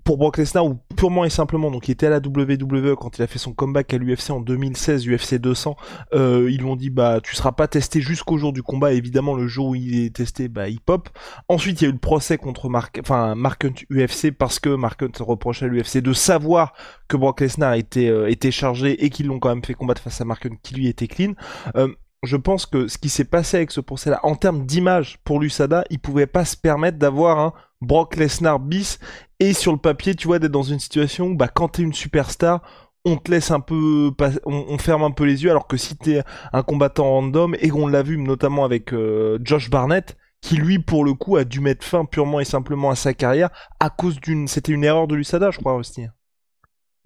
pour 0.08 0.16
Brock 0.16 0.38
Lesnar 0.38 0.66
ou 0.66 0.80
purement 0.96 1.26
et 1.26 1.30
simplement. 1.30 1.70
Donc 1.70 1.90
il 1.90 1.92
était 1.92 2.06
à 2.06 2.10
la 2.10 2.20
WWE 2.20 2.96
quand 2.96 3.18
il 3.18 3.24
a 3.24 3.28
fait 3.28 3.40
son 3.40 3.52
comeback 3.52 3.94
à 3.94 3.98
l'UFC 3.98 4.30
en 4.30 4.40
2016 4.40 5.06
UFC 5.06 5.36
200 5.36 5.76
euh, 6.14 6.48
ils 6.50 6.60
lui 6.60 6.66
ont 6.66 6.78
dit 6.78 6.90
bah 6.90 7.20
tu 7.22 7.36
seras 7.36 7.52
pas 7.52 7.68
testé 7.68 8.00
jusqu'au 8.00 8.38
jour 8.38 8.54
du 8.54 8.64
combat. 8.64 8.94
Évidemment 8.94 9.36
le 9.36 9.48
jour 9.48 9.68
où 9.68 9.76
il 9.76 10.06
est 10.06 10.16
testé 10.16 10.48
bah 10.48 10.70
il 10.70 10.80
pop. 10.80 11.10
Ensuite 11.50 11.82
il 11.82 11.84
y 11.84 11.88
a 11.88 11.90
eu 11.90 11.94
le 11.94 12.00
procès 12.00 12.38
contre 12.38 12.70
Mark 12.70 12.98
enfin 13.02 13.36
Mark 13.36 13.66
Hunt 13.66 13.74
UFC 13.92 14.32
parce 14.32 14.60
que 14.60 14.70
Mark 14.70 15.04
Hunt 15.04 15.12
reprochait 15.20 15.66
à 15.66 15.68
l'UFC 15.68 15.98
de 15.98 16.14
savoir 16.14 16.72
que 17.10 17.18
Brock 17.18 17.42
Lesnar 17.42 17.74
était 17.74 18.08
euh, 18.08 18.34
chargé 18.50 19.04
et 19.04 19.10
qu'ils 19.10 19.28
l'ont 19.28 19.40
quand 19.40 19.50
même 19.50 19.66
fait 19.66 19.74
combattre 19.74 20.02
face 20.02 20.22
à 20.22 20.24
Mark 20.24 20.46
Hunt 20.46 20.56
qui 20.64 20.74
lui 20.76 20.88
était 20.88 21.08
clean. 21.08 21.34
Euh, 21.76 21.90
je 22.24 22.36
pense 22.36 22.66
que 22.66 22.88
ce 22.88 22.98
qui 22.98 23.10
s'est 23.10 23.26
passé 23.26 23.58
avec 23.58 23.72
ce 23.72 23.82
procès-là, 23.82 24.20
en 24.24 24.36
termes 24.36 24.66
d'image 24.66 25.20
pour 25.24 25.40
l'USADA, 25.40 25.84
il 25.90 26.00
pouvait 26.00 26.28
pas 26.28 26.46
se 26.46 26.58
permettre 26.58 26.98
d'avoir 26.98 27.40
un 27.40 27.54
Brock 27.82 28.16
Lesnar 28.16 28.60
bis 28.60 29.00
et 29.40 29.54
sur 29.54 29.72
le 29.72 29.78
papier, 29.78 30.16
tu 30.16 30.28
vois, 30.28 30.40
d'être 30.40 30.52
dans 30.52 30.64
une 30.64 30.80
situation 30.80 31.28
où, 31.28 31.36
bah, 31.36 31.48
quand 31.48 31.70
t'es 31.70 31.84
une 31.84 31.94
superstar, 31.94 32.62
on 33.06 33.18
te 33.18 33.32
laisse 33.32 33.52
un 33.52 33.60
peu, 33.60 34.12
on, 34.46 34.78
ferme 34.78 35.04
un 35.04 35.12
peu 35.12 35.24
les 35.24 35.44
yeux, 35.44 35.52
alors 35.52 35.68
que 35.68 35.78
si 35.78 35.96
t'es 35.96 36.24
un 36.52 36.64
combattant 36.64 37.10
random, 37.10 37.56
et 37.60 37.72
on 37.72 37.88
l'a 37.88 38.04
vu 38.04 38.18
notamment 38.18 38.66
avec 38.66 38.94
euh, 38.94 39.40
Josh 39.44 39.70
Barnett, 39.70 40.18
qui 40.42 40.58
lui, 40.58 40.80
pour 40.80 41.06
le 41.06 41.14
coup, 41.14 41.38
a 41.38 41.44
dû 41.44 41.62
mettre 41.62 41.86
fin 41.86 42.06
purement 42.06 42.40
et 42.40 42.46
simplement 42.46 42.90
à 42.90 42.96
sa 42.96 43.14
carrière 43.14 43.50
à 43.80 43.90
cause 43.90 44.20
d'une, 44.20 44.48
c'était 44.48 44.72
une 44.72 44.84
erreur 44.84 45.08
de 45.08 45.16
l'USADA, 45.16 45.52
je 45.52 45.60
crois, 45.60 45.76
aussi. 45.76 46.08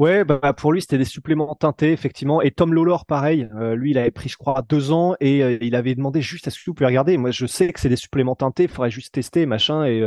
Ouais, 0.02 0.24
bah 0.26 0.40
pour 0.58 0.74
lui 0.74 0.82
c'était 0.82 0.98
des 0.98 1.06
suppléments 1.06 1.54
teintés 1.54 1.92
effectivement. 1.92 2.42
Et 2.42 2.50
Tom 2.50 2.74
Lawlor 2.74 3.06
pareil, 3.06 3.48
euh, 3.56 3.76
lui 3.76 3.92
il 3.92 4.00
avait 4.00 4.10
pris 4.10 4.30
je 4.30 4.36
crois 4.36 4.64
deux 4.68 4.92
ans 4.92 5.14
et 5.20 5.44
euh, 5.44 5.60
il 5.62 5.76
avait 5.76 5.94
demandé 5.94 6.24
juste 6.24 6.48
à 6.48 6.50
ce 6.50 6.58
que 6.58 6.64
vous 6.66 6.74
pouvez 6.74 6.88
regarder. 6.88 7.18
Moi 7.18 7.30
je 7.30 7.46
sais 7.46 7.72
que 7.72 7.80
c'est 7.80 7.88
des 7.88 7.96
suppléments 7.96 8.34
teintés, 8.36 8.64
il 8.64 8.70
faudrait 8.70 8.90
juste 8.90 9.14
tester 9.14 9.46
machin 9.46 9.86
et 9.86 10.02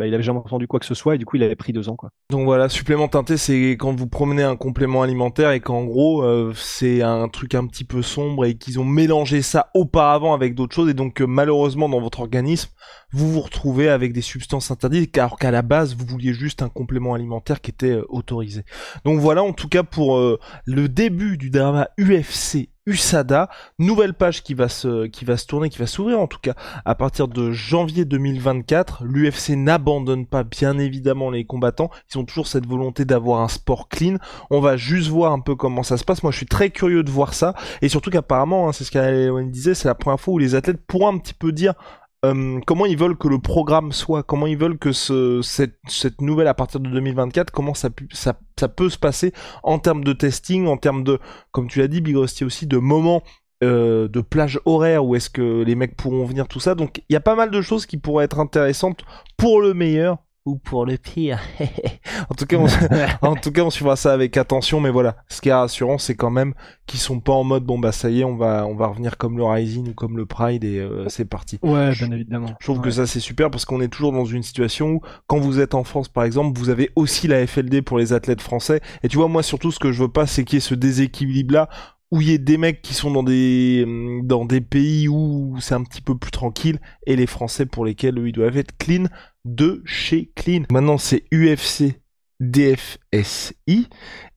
bah, 0.00 0.06
il 0.06 0.14
avait 0.14 0.22
jamais 0.22 0.38
entendu 0.38 0.66
quoi 0.66 0.80
que 0.80 0.86
ce 0.86 0.94
soit 0.94 1.14
et 1.14 1.18
du 1.18 1.26
coup 1.26 1.36
il 1.36 1.42
avait 1.42 1.56
pris 1.56 1.74
deux 1.74 1.90
ans. 1.90 1.96
Donc 2.30 2.46
voilà, 2.46 2.70
supplément 2.70 3.06
teinté, 3.06 3.36
c'est 3.36 3.72
quand 3.72 3.92
vous 3.92 4.06
promenez 4.06 4.42
un 4.42 4.56
complément 4.56 5.02
alimentaire 5.02 5.50
et 5.50 5.60
qu'en 5.60 5.84
gros 5.84 6.22
euh, 6.22 6.54
c'est 6.56 7.02
un 7.02 7.28
truc 7.28 7.54
un 7.54 7.66
petit 7.66 7.84
peu 7.84 8.00
sombre 8.00 8.46
et 8.46 8.54
qu'ils 8.54 8.80
ont 8.80 8.84
mélangé 8.84 9.42
ça 9.42 9.68
auparavant 9.74 10.32
avec 10.32 10.54
d'autres 10.54 10.74
choses 10.74 10.88
et 10.88 10.94
donc 10.94 11.20
euh, 11.20 11.26
malheureusement 11.26 11.90
dans 11.90 12.00
votre 12.00 12.20
organisme 12.20 12.70
vous 13.12 13.30
vous 13.30 13.40
retrouvez 13.40 13.90
avec 13.90 14.14
des 14.14 14.22
substances 14.22 14.70
interdites 14.70 15.18
alors 15.18 15.38
qu'à 15.38 15.50
la 15.50 15.60
base 15.60 15.94
vous 15.94 16.06
vouliez 16.06 16.32
juste 16.32 16.62
un 16.62 16.70
complément 16.70 17.12
alimentaire 17.12 17.60
qui 17.60 17.70
était 17.70 17.90
euh, 17.90 18.06
autorisé. 18.08 18.64
Donc 19.04 19.20
voilà 19.20 19.42
en 19.42 19.52
tout 19.52 19.68
cas 19.68 19.82
pour 19.82 20.18
le 20.18 20.88
début 20.88 21.36
du 21.36 21.50
drama 21.50 21.88
UFC 21.98 22.70
USADA, 22.86 23.48
nouvelle 23.78 24.14
page 24.14 24.42
qui 24.42 24.54
va 24.54 24.68
se 24.68 25.06
qui 25.06 25.24
va 25.24 25.36
se 25.36 25.46
tourner, 25.46 25.68
qui 25.68 25.78
va 25.78 25.86
s'ouvrir 25.86 26.18
en 26.18 26.26
tout 26.26 26.38
cas 26.40 26.54
à 26.84 26.94
partir 26.94 27.28
de 27.28 27.50
janvier 27.50 28.04
2024. 28.04 29.04
L'UFC 29.04 29.50
n'abandonne 29.50 30.26
pas 30.26 30.44
bien 30.44 30.78
évidemment 30.78 31.30
les 31.30 31.44
combattants, 31.44 31.90
ils 32.10 32.18
ont 32.18 32.24
toujours 32.24 32.46
cette 32.46 32.66
volonté 32.66 33.04
d'avoir 33.04 33.40
un 33.42 33.48
sport 33.48 33.88
clean. 33.88 34.16
On 34.50 34.60
va 34.60 34.76
juste 34.76 35.08
voir 35.08 35.32
un 35.32 35.40
peu 35.40 35.54
comment 35.54 35.82
ça 35.82 35.96
se 35.96 36.04
passe. 36.04 36.22
Moi, 36.22 36.32
je 36.32 36.38
suis 36.38 36.46
très 36.46 36.70
curieux 36.70 37.02
de 37.02 37.10
voir 37.10 37.34
ça 37.34 37.54
et 37.82 37.88
surtout 37.88 38.10
qu'apparemment, 38.10 38.68
hein, 38.68 38.72
c'est 38.72 38.84
ce 38.84 38.90
qu'elle 38.90 39.50
disait, 39.50 39.74
c'est 39.74 39.88
la 39.88 39.94
première 39.94 40.20
fois 40.20 40.34
où 40.34 40.38
les 40.38 40.54
athlètes 40.54 40.84
pourront 40.86 41.14
un 41.14 41.18
petit 41.18 41.34
peu 41.34 41.52
dire 41.52 41.74
euh, 42.24 42.60
comment 42.66 42.86
ils 42.86 42.98
veulent 42.98 43.16
que 43.16 43.28
le 43.28 43.38
programme 43.38 43.92
soit, 43.92 44.22
comment 44.22 44.46
ils 44.46 44.58
veulent 44.58 44.78
que 44.78 44.92
ce, 44.92 45.40
cette, 45.42 45.78
cette 45.88 46.20
nouvelle 46.20 46.48
à 46.48 46.54
partir 46.54 46.80
de 46.80 46.90
2024, 46.90 47.50
comment 47.50 47.74
ça, 47.74 47.88
ça, 48.12 48.38
ça 48.58 48.68
peut 48.68 48.90
se 48.90 48.98
passer 48.98 49.32
en 49.62 49.78
termes 49.78 50.04
de 50.04 50.12
testing, 50.12 50.66
en 50.66 50.76
termes 50.76 51.02
de, 51.02 51.18
comme 51.50 51.68
tu 51.68 51.78
l'as 51.78 51.88
dit, 51.88 52.00
Big 52.00 52.16
Rusty 52.16 52.44
aussi, 52.44 52.66
de 52.66 52.76
moments 52.76 53.22
euh, 53.62 54.08
de 54.08 54.20
plage 54.22 54.58
horaire 54.64 55.04
où 55.04 55.14
est-ce 55.14 55.28
que 55.28 55.62
les 55.62 55.74
mecs 55.74 55.96
pourront 55.96 56.24
venir, 56.24 56.48
tout 56.48 56.60
ça. 56.60 56.74
Donc 56.74 57.02
il 57.08 57.12
y 57.12 57.16
a 57.16 57.20
pas 57.20 57.34
mal 57.34 57.50
de 57.50 57.60
choses 57.60 57.86
qui 57.86 57.98
pourraient 57.98 58.24
être 58.24 58.38
intéressantes 58.38 59.04
pour 59.36 59.60
le 59.60 59.74
meilleur 59.74 60.18
ou 60.46 60.56
pour 60.56 60.86
le 60.86 60.96
pire. 60.96 61.40
en 62.30 62.34
tout 62.34 62.46
cas, 62.46 62.56
on, 62.56 62.66
en 63.28 63.36
tout 63.36 63.52
cas, 63.52 63.62
on 63.62 63.70
suivra 63.70 63.96
ça 63.96 64.12
avec 64.12 64.36
attention, 64.36 64.80
mais 64.80 64.90
voilà. 64.90 65.16
Ce 65.28 65.40
qui 65.40 65.50
est 65.50 65.52
rassurant, 65.52 65.98
c'est 65.98 66.14
quand 66.14 66.30
même 66.30 66.54
qu'ils 66.86 67.00
sont 67.00 67.20
pas 67.20 67.32
en 67.32 67.44
mode 67.44 67.64
bon 67.64 67.78
bah 67.78 67.92
ça 67.92 68.10
y 68.10 68.20
est, 68.20 68.24
on 68.24 68.36
va 68.36 68.66
on 68.66 68.74
va 68.74 68.88
revenir 68.88 69.16
comme 69.16 69.36
le 69.36 69.44
Rising 69.44 69.90
ou 69.90 69.94
comme 69.94 70.16
le 70.16 70.26
Pride 70.26 70.64
et 70.64 70.78
euh, 70.78 71.08
c'est 71.08 71.24
parti. 71.24 71.58
Ouais, 71.62 71.92
bien 71.92 72.10
évidemment. 72.10 72.48
Je 72.58 72.66
trouve 72.66 72.80
que 72.80 72.90
ça 72.90 73.06
c'est 73.06 73.20
super 73.20 73.50
parce 73.50 73.64
qu'on 73.64 73.80
est 73.80 73.88
toujours 73.88 74.12
dans 74.12 74.24
une 74.24 74.42
situation 74.42 74.92
où 74.92 75.00
quand 75.26 75.38
vous 75.38 75.60
êtes 75.60 75.74
en 75.74 75.84
France 75.84 76.08
par 76.08 76.24
exemple, 76.24 76.58
vous 76.58 76.68
avez 76.70 76.90
aussi 76.96 77.28
la 77.28 77.46
FLD 77.46 77.82
pour 77.82 77.98
les 77.98 78.12
athlètes 78.12 78.40
français 78.40 78.80
et 79.02 79.08
tu 79.08 79.18
vois 79.18 79.28
moi 79.28 79.42
surtout 79.42 79.70
ce 79.70 79.78
que 79.78 79.92
je 79.92 80.02
veux 80.02 80.08
pas 80.08 80.26
c'est 80.26 80.44
qu'il 80.44 80.56
y 80.56 80.58
ait 80.58 80.60
ce 80.60 80.74
déséquilibre 80.74 81.54
là 81.54 81.68
où 82.10 82.20
il 82.20 82.28
y 82.28 82.32
ait 82.32 82.38
des 82.38 82.56
mecs 82.56 82.82
qui 82.82 82.94
sont 82.94 83.10
dans 83.10 83.22
des 83.22 83.86
dans 84.24 84.44
des 84.44 84.60
pays 84.60 85.06
où 85.08 85.56
c'est 85.60 85.74
un 85.74 85.84
petit 85.84 86.00
peu 86.00 86.16
plus 86.16 86.32
tranquille 86.32 86.80
et 87.06 87.14
les 87.14 87.26
Français 87.26 87.66
pour 87.66 87.84
lesquels 87.84 88.18
eux, 88.18 88.28
ils 88.28 88.32
doivent 88.32 88.56
être 88.56 88.76
clean 88.78 89.04
de 89.44 89.82
chez 89.84 90.30
Clean. 90.34 90.62
Maintenant 90.70 90.98
c'est 90.98 91.24
UFC 91.32 92.00
DFSI 92.40 93.88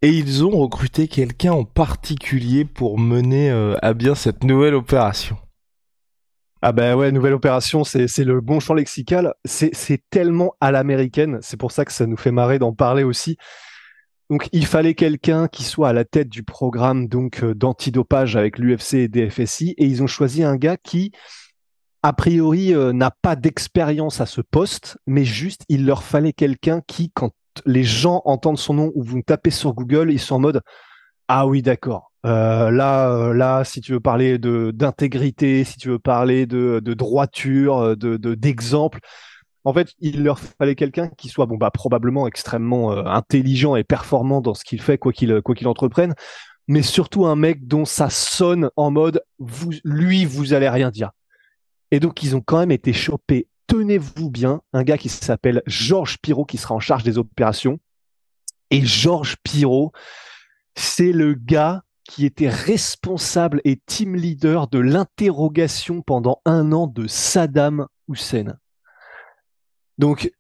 et 0.02 0.10
ils 0.10 0.44
ont 0.46 0.52
recruté 0.52 1.08
quelqu'un 1.08 1.54
en 1.54 1.64
particulier 1.64 2.66
pour 2.66 3.00
mener 3.00 3.50
euh, 3.50 3.76
à 3.82 3.94
bien 3.94 4.14
cette 4.14 4.44
nouvelle 4.44 4.76
opération. 4.76 5.38
Ah 6.62 6.72
ben 6.72 6.96
ouais, 6.96 7.12
nouvelle 7.12 7.34
opération, 7.34 7.84
c'est 7.84 8.08
le 8.20 8.40
bon 8.40 8.62
champ 8.62 8.74
lexical. 8.74 9.34
C'est 9.44 10.02
tellement 10.10 10.56
à 10.62 10.72
l'américaine, 10.72 11.40
c'est 11.42 11.58
pour 11.58 11.74
ça 11.74 11.84
que 11.84 11.92
ça 11.92 12.06
nous 12.06 12.16
fait 12.16 12.32
marrer 12.32 12.58
d'en 12.58 12.74
parler 12.74 13.04
aussi. 13.04 13.38
Donc 14.30 14.48
il 14.54 14.66
fallait 14.66 14.94
quelqu'un 14.94 15.50
qui 15.50 15.64
soit 15.64 15.90
à 15.90 15.94
la 15.94 16.06
tête 16.06 16.30
du 16.30 16.44
programme 16.44 17.08
donc 17.08 17.44
euh, 17.44 17.54
d'antidopage 17.54 18.38
avec 18.38 18.58
l'UFC 18.58 18.94
et 18.94 19.08
DFSI 19.10 19.76
et 19.78 19.86
ils 19.86 20.02
ont 20.02 20.08
choisi 20.08 20.44
un 20.44 20.56
gars 20.56 20.78
qui 20.78 21.12
a 22.04 22.14
priori 22.14 22.74
euh, 22.74 22.94
n'a 22.94 23.12
pas 23.12 23.36
d'expérience 23.36 24.22
à 24.22 24.26
ce 24.26 24.42
poste, 24.42 24.98
mais 25.08 25.26
juste 25.26 25.64
il 25.70 25.86
leur 25.86 26.04
fallait 26.04 26.34
quelqu'un 26.34 26.82
qui 26.86 27.12
quand 27.12 27.32
les 27.66 27.84
gens 27.84 28.22
entendent 28.26 28.58
son 28.58 28.74
nom 28.74 28.92
ou 28.96 29.04
vous 29.04 29.22
tapez 29.22 29.52
sur 29.52 29.74
Google, 29.74 30.12
ils 30.12 30.20
sont 30.20 30.36
en 30.36 30.40
mode 30.40 30.62
ah 31.28 31.48
oui 31.48 31.62
d'accord. 31.62 32.12
Euh, 32.26 32.72
là, 32.72 33.34
là, 33.34 33.64
si 33.64 33.82
tu 33.82 33.94
veux 33.94 34.00
parler 34.00 34.38
de 34.38 34.72
d'intégrité, 34.72 35.64
si 35.64 35.78
tu 35.78 35.90
veux 35.90 36.00
parler 36.00 36.46
de, 36.46 36.82
de 36.84 36.94
droiture, 36.94 37.98
de 37.98 38.18
d'exemple, 38.36 39.00
en 39.66 39.74
fait, 39.74 39.94
il 40.00 40.24
leur 40.24 40.40
fallait 40.40 40.76
quelqu'un 40.76 41.10
qui 41.10 41.30
soit 41.30 41.46
bon 41.46 41.56
bah 41.58 41.72
probablement 41.72 42.28
extrêmement 42.28 42.92
euh, 42.92 43.04
intelligent 43.06 43.76
et 43.76 43.84
performant 43.84 44.42
dans 44.42 44.54
ce 44.54 44.64
qu'il 44.64 44.82
fait 44.82 44.98
quoi 44.98 45.14
qu'il 45.14 45.42
quoi 45.42 45.56
qu'il 45.56 45.68
entreprenne, 45.68 46.16
mais 46.68 46.82
surtout 46.82 47.26
un 47.26 47.36
mec 47.36 47.68
dont 47.68 47.86
ça 47.86 48.10
sonne 48.10 48.70
en 48.76 48.92
mode 48.92 49.24
vous 49.40 49.72
lui 49.84 50.26
vous 50.26 50.54
allez 50.54 50.70
rien 50.70 50.92
dire. 50.92 51.12
Et 51.94 52.00
donc 52.00 52.24
ils 52.24 52.36
ont 52.36 52.42
quand 52.42 52.58
même 52.58 52.72
été 52.72 52.92
chopés. 52.92 53.48
Tenez-vous 53.68 54.32
bien, 54.32 54.64
un 54.74 54.82
gars 54.82 54.98
qui 54.98 55.10
s'appelle 55.10 55.62
Georges 55.68 56.18
Pirot 56.18 56.44
qui 56.44 56.58
sera 56.58 56.74
en 56.74 56.80
charge 56.80 57.04
des 57.04 57.20
opérations. 57.20 57.80
Et 58.72 58.84
Georges 58.84 59.36
Pirot, 59.44 59.92
c'est 60.76 61.12
le 61.12 61.36
gars 61.36 61.84
qui 62.04 62.26
était 62.26 62.50
responsable 62.50 63.62
et 63.64 63.80
team 63.86 64.16
leader 64.16 64.70
de 64.70 64.80
l'interrogation 64.80 66.02
pendant 66.02 66.42
un 66.46 66.72
an 66.72 66.88
de 66.88 67.06
Saddam 67.06 67.86
Hussein. 68.10 68.58
Donc, 70.00 70.32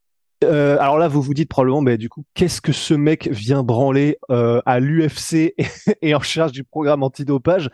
euh, 0.43 0.77
alors 0.79 0.97
là, 0.97 1.07
vous 1.07 1.21
vous 1.21 1.35
dites 1.35 1.49
probablement, 1.49 1.81
mais 1.81 1.99
du 1.99 2.09
coup, 2.09 2.25
qu'est-ce 2.33 2.61
que 2.61 2.71
ce 2.71 2.95
mec 2.95 3.29
vient 3.29 3.61
branler 3.61 4.17
euh, 4.31 4.59
à 4.65 4.79
l'UFC 4.79 5.53
et, 6.01 6.15
en 6.15 6.21
charge 6.21 6.51
du 6.51 6.63
programme 6.63 7.03
antidopage? 7.03 7.69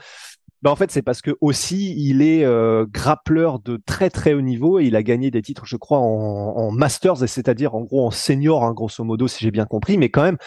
Ben, 0.61 0.71
en 0.71 0.75
fait, 0.75 0.91
c'est 0.91 1.01
parce 1.01 1.21
que 1.21 1.31
aussi 1.41 1.95
il 1.97 2.21
est 2.21 2.43
euh, 2.43 2.85
grappleur 2.89 3.59
de 3.59 3.79
très 3.85 4.09
très 4.09 4.33
haut 4.33 4.41
niveau 4.41 4.79
et 4.79 4.85
il 4.85 4.95
a 4.95 5.03
gagné 5.03 5.31
des 5.31 5.41
titres, 5.41 5.65
je 5.65 5.77
crois, 5.77 5.99
en, 5.99 6.03
en 6.03 6.71
masters, 6.71 7.17
c'est-à-dire 7.17 7.75
en 7.75 7.81
gros 7.81 8.05
en 8.05 8.11
senior, 8.11 8.63
hein, 8.63 8.73
grosso 8.73 9.03
modo, 9.03 9.27
si 9.27 9.43
j'ai 9.43 9.51
bien 9.51 9.65
compris. 9.65 9.97
Mais 9.97 10.09
quand 10.09 10.23
même, 10.23 10.37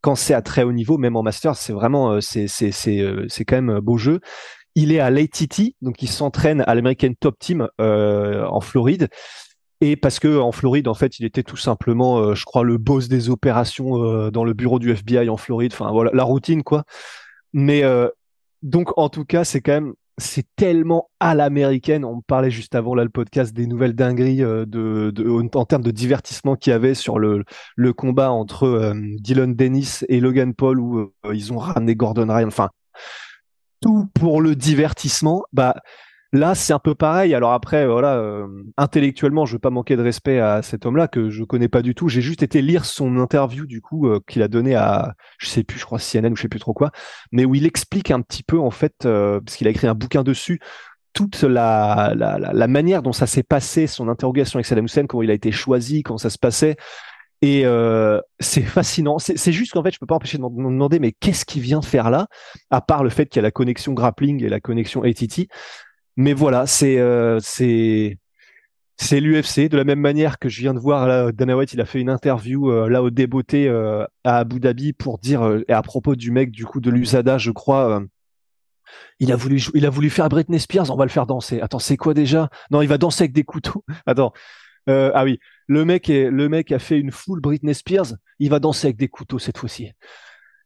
quand 0.00 0.14
c'est 0.14 0.34
à 0.34 0.42
très 0.42 0.62
haut 0.62 0.72
niveau, 0.72 0.98
même 0.98 1.16
en 1.16 1.22
masters, 1.22 1.56
c'est 1.56 1.72
vraiment 1.72 2.20
c'est 2.20 2.48
c'est 2.48 2.70
c'est 2.72 3.04
c'est 3.28 3.44
quand 3.44 3.60
même 3.60 3.80
beau 3.80 3.98
jeu. 3.98 4.20
Il 4.74 4.92
est 4.92 5.00
à 5.00 5.10
l'ATT, 5.10 5.74
donc 5.80 6.02
il 6.02 6.08
s'entraîne 6.08 6.62
à 6.66 6.74
l'American 6.74 7.12
Top 7.18 7.38
Team 7.38 7.68
en 7.78 8.60
Floride. 8.60 9.08
Et 9.80 9.96
parce 9.96 10.18
que 10.18 10.38
en 10.38 10.52
Floride, 10.52 10.88
en 10.88 10.94
fait, 10.94 11.18
il 11.18 11.26
était 11.26 11.42
tout 11.42 11.56
simplement, 11.56 12.18
euh, 12.18 12.34
je 12.34 12.44
crois, 12.44 12.64
le 12.64 12.78
boss 12.78 13.08
des 13.08 13.28
opérations 13.28 14.02
euh, 14.02 14.30
dans 14.30 14.44
le 14.44 14.54
bureau 14.54 14.78
du 14.78 14.90
FBI 14.90 15.28
en 15.28 15.36
Floride. 15.36 15.72
Enfin, 15.74 15.90
voilà, 15.92 16.10
la 16.14 16.24
routine, 16.24 16.62
quoi. 16.62 16.84
Mais 17.52 17.84
euh, 17.84 18.08
donc, 18.66 18.96
en 18.98 19.08
tout 19.08 19.24
cas, 19.24 19.44
c'est 19.44 19.60
quand 19.60 19.72
même, 19.72 19.94
c'est 20.18 20.46
tellement 20.56 21.08
à 21.20 21.34
l'américaine. 21.34 22.04
On 22.04 22.20
parlait 22.20 22.50
juste 22.50 22.74
avant 22.74 22.94
là 22.94 23.04
le 23.04 23.10
podcast 23.10 23.54
des 23.54 23.66
nouvelles 23.66 23.94
dingueries 23.94 24.38
de, 24.38 24.64
de, 24.64 25.56
en 25.56 25.64
termes 25.64 25.84
de 25.84 25.90
divertissement 25.90 26.56
qu'il 26.56 26.72
y 26.72 26.74
avait 26.74 26.94
sur 26.94 27.18
le, 27.18 27.44
le 27.76 27.92
combat 27.92 28.30
entre 28.30 28.92
Dylan 29.20 29.54
Dennis 29.54 30.00
et 30.08 30.18
Logan 30.20 30.52
Paul 30.52 30.80
où 30.80 31.12
ils 31.32 31.52
ont 31.52 31.58
ramené 31.58 31.94
Gordon 31.94 32.26
Ryan. 32.28 32.48
Enfin, 32.48 32.70
tout 33.80 34.08
pour 34.14 34.40
le 34.40 34.56
divertissement. 34.56 35.44
Bah 35.52 35.76
là, 36.36 36.54
c'est 36.54 36.72
un 36.72 36.78
peu 36.78 36.94
pareil. 36.94 37.34
Alors 37.34 37.52
après, 37.52 37.86
voilà, 37.86 38.16
euh, 38.16 38.46
intellectuellement, 38.76 39.46
je 39.46 39.54
veux 39.54 39.58
pas 39.58 39.70
manquer 39.70 39.96
de 39.96 40.02
respect 40.02 40.38
à 40.38 40.62
cet 40.62 40.86
homme-là 40.86 41.08
que 41.08 41.30
je 41.30 41.44
connais 41.44 41.68
pas 41.68 41.82
du 41.82 41.94
tout. 41.94 42.08
J'ai 42.08 42.20
juste 42.20 42.42
été 42.42 42.62
lire 42.62 42.84
son 42.84 43.18
interview 43.18 43.66
du 43.66 43.80
coup 43.80 44.08
euh, 44.08 44.20
qu'il 44.26 44.42
a 44.42 44.48
donné 44.48 44.74
à, 44.74 45.14
je 45.38 45.48
sais 45.48 45.64
plus, 45.64 45.78
je 45.78 45.84
crois 45.84 45.98
CNN 45.98 46.32
ou 46.32 46.36
je 46.36 46.42
sais 46.42 46.48
plus 46.48 46.60
trop 46.60 46.74
quoi, 46.74 46.90
mais 47.32 47.44
où 47.44 47.54
il 47.54 47.66
explique 47.66 48.10
un 48.10 48.20
petit 48.20 48.42
peu 48.42 48.58
en 48.58 48.70
fait, 48.70 49.04
euh, 49.04 49.40
parce 49.40 49.56
qu'il 49.56 49.66
a 49.66 49.70
écrit 49.70 49.86
un 49.86 49.94
bouquin 49.94 50.22
dessus, 50.22 50.60
toute 51.12 51.42
la, 51.42 52.12
la, 52.14 52.66
manière 52.68 53.02
dont 53.02 53.12
ça 53.12 53.26
s'est 53.26 53.42
passé, 53.42 53.86
son 53.86 54.08
interrogation 54.08 54.58
avec 54.58 54.66
Saddam 54.66 54.84
Hussein, 54.84 55.06
comment 55.06 55.22
il 55.22 55.30
a 55.30 55.34
été 55.34 55.50
choisi, 55.50 56.02
comment 56.02 56.18
ça 56.18 56.28
se 56.28 56.36
passait. 56.36 56.76
Et 57.42 57.62
euh, 57.66 58.20
c'est 58.40 58.62
fascinant. 58.62 59.18
C'est 59.18 59.52
juste 59.52 59.72
qu'en 59.72 59.82
fait, 59.82 59.92
je 59.92 59.98
peux 59.98 60.06
pas 60.06 60.14
empêcher 60.14 60.38
de 60.38 60.42
me 60.42 60.48
demander, 60.48 60.98
mais 60.98 61.12
qu'est-ce 61.12 61.44
qu'il 61.44 61.62
vient 61.62 61.82
faire 61.82 62.10
là, 62.10 62.28
à 62.70 62.80
part 62.80 63.04
le 63.04 63.10
fait 63.10 63.26
qu'il 63.26 63.36
y 63.36 63.40
a 63.40 63.42
la 63.42 63.50
connexion 63.50 63.92
grappling 63.92 64.42
et 64.42 64.48
la 64.48 64.60
connexion 64.60 65.02
ATT. 65.02 65.48
Mais 66.16 66.32
voilà, 66.32 66.66
c'est 66.66 66.98
euh, 66.98 67.38
c'est 67.40 68.18
l'UFC. 69.20 69.68
De 69.68 69.76
la 69.76 69.84
même 69.84 70.00
manière 70.00 70.38
que 70.38 70.48
je 70.48 70.60
viens 70.60 70.74
de 70.74 70.78
voir 70.78 71.06
là, 71.06 71.30
Dana 71.32 71.56
White, 71.56 71.74
il 71.74 71.80
a 71.80 71.84
fait 71.84 72.00
une 72.00 72.08
interview 72.08 72.70
euh, 72.70 72.88
là 72.88 73.02
au 73.02 73.10
débeauté 73.10 73.68
euh, 73.68 74.04
à 74.24 74.38
Abu 74.38 74.58
Dhabi 74.58 74.92
pour 74.94 75.18
dire 75.18 75.60
et 75.68 75.72
à 75.72 75.82
propos 75.82 76.16
du 76.16 76.30
mec 76.30 76.50
du 76.50 76.64
coup 76.64 76.80
de 76.80 76.90
l'USADA, 76.90 77.36
je 77.38 77.50
crois. 77.50 78.02
il 79.20 79.32
a 79.32 79.36
voulu, 79.36 80.10
faire 80.10 80.28
Britney 80.28 80.58
Spears. 80.58 80.90
On 80.90 80.96
va 80.96 81.04
le 81.04 81.10
faire 81.10 81.26
danser. 81.26 81.60
Attends, 81.60 81.78
c'est 81.78 81.98
quoi 81.98 82.14
déjà? 82.14 82.48
Non, 82.70 82.80
il 82.80 82.88
va 82.88 82.98
danser 82.98 83.24
avec 83.24 83.32
des 83.32 83.44
couteaux. 83.44 83.84
Attends. 84.06 84.32
ah 84.88 85.24
oui, 85.24 85.38
le 85.66 85.84
mec 85.84 86.08
est, 86.08 86.30
le 86.30 86.48
mec 86.48 86.72
a 86.72 86.78
fait 86.78 86.98
une 86.98 87.10
full 87.10 87.40
Britney 87.40 87.74
Spears. 87.74 88.14
Il 88.38 88.48
va 88.50 88.58
danser 88.58 88.86
avec 88.86 88.96
des 88.96 89.08
couteaux 89.08 89.38
cette 89.38 89.58
fois-ci. 89.58 89.92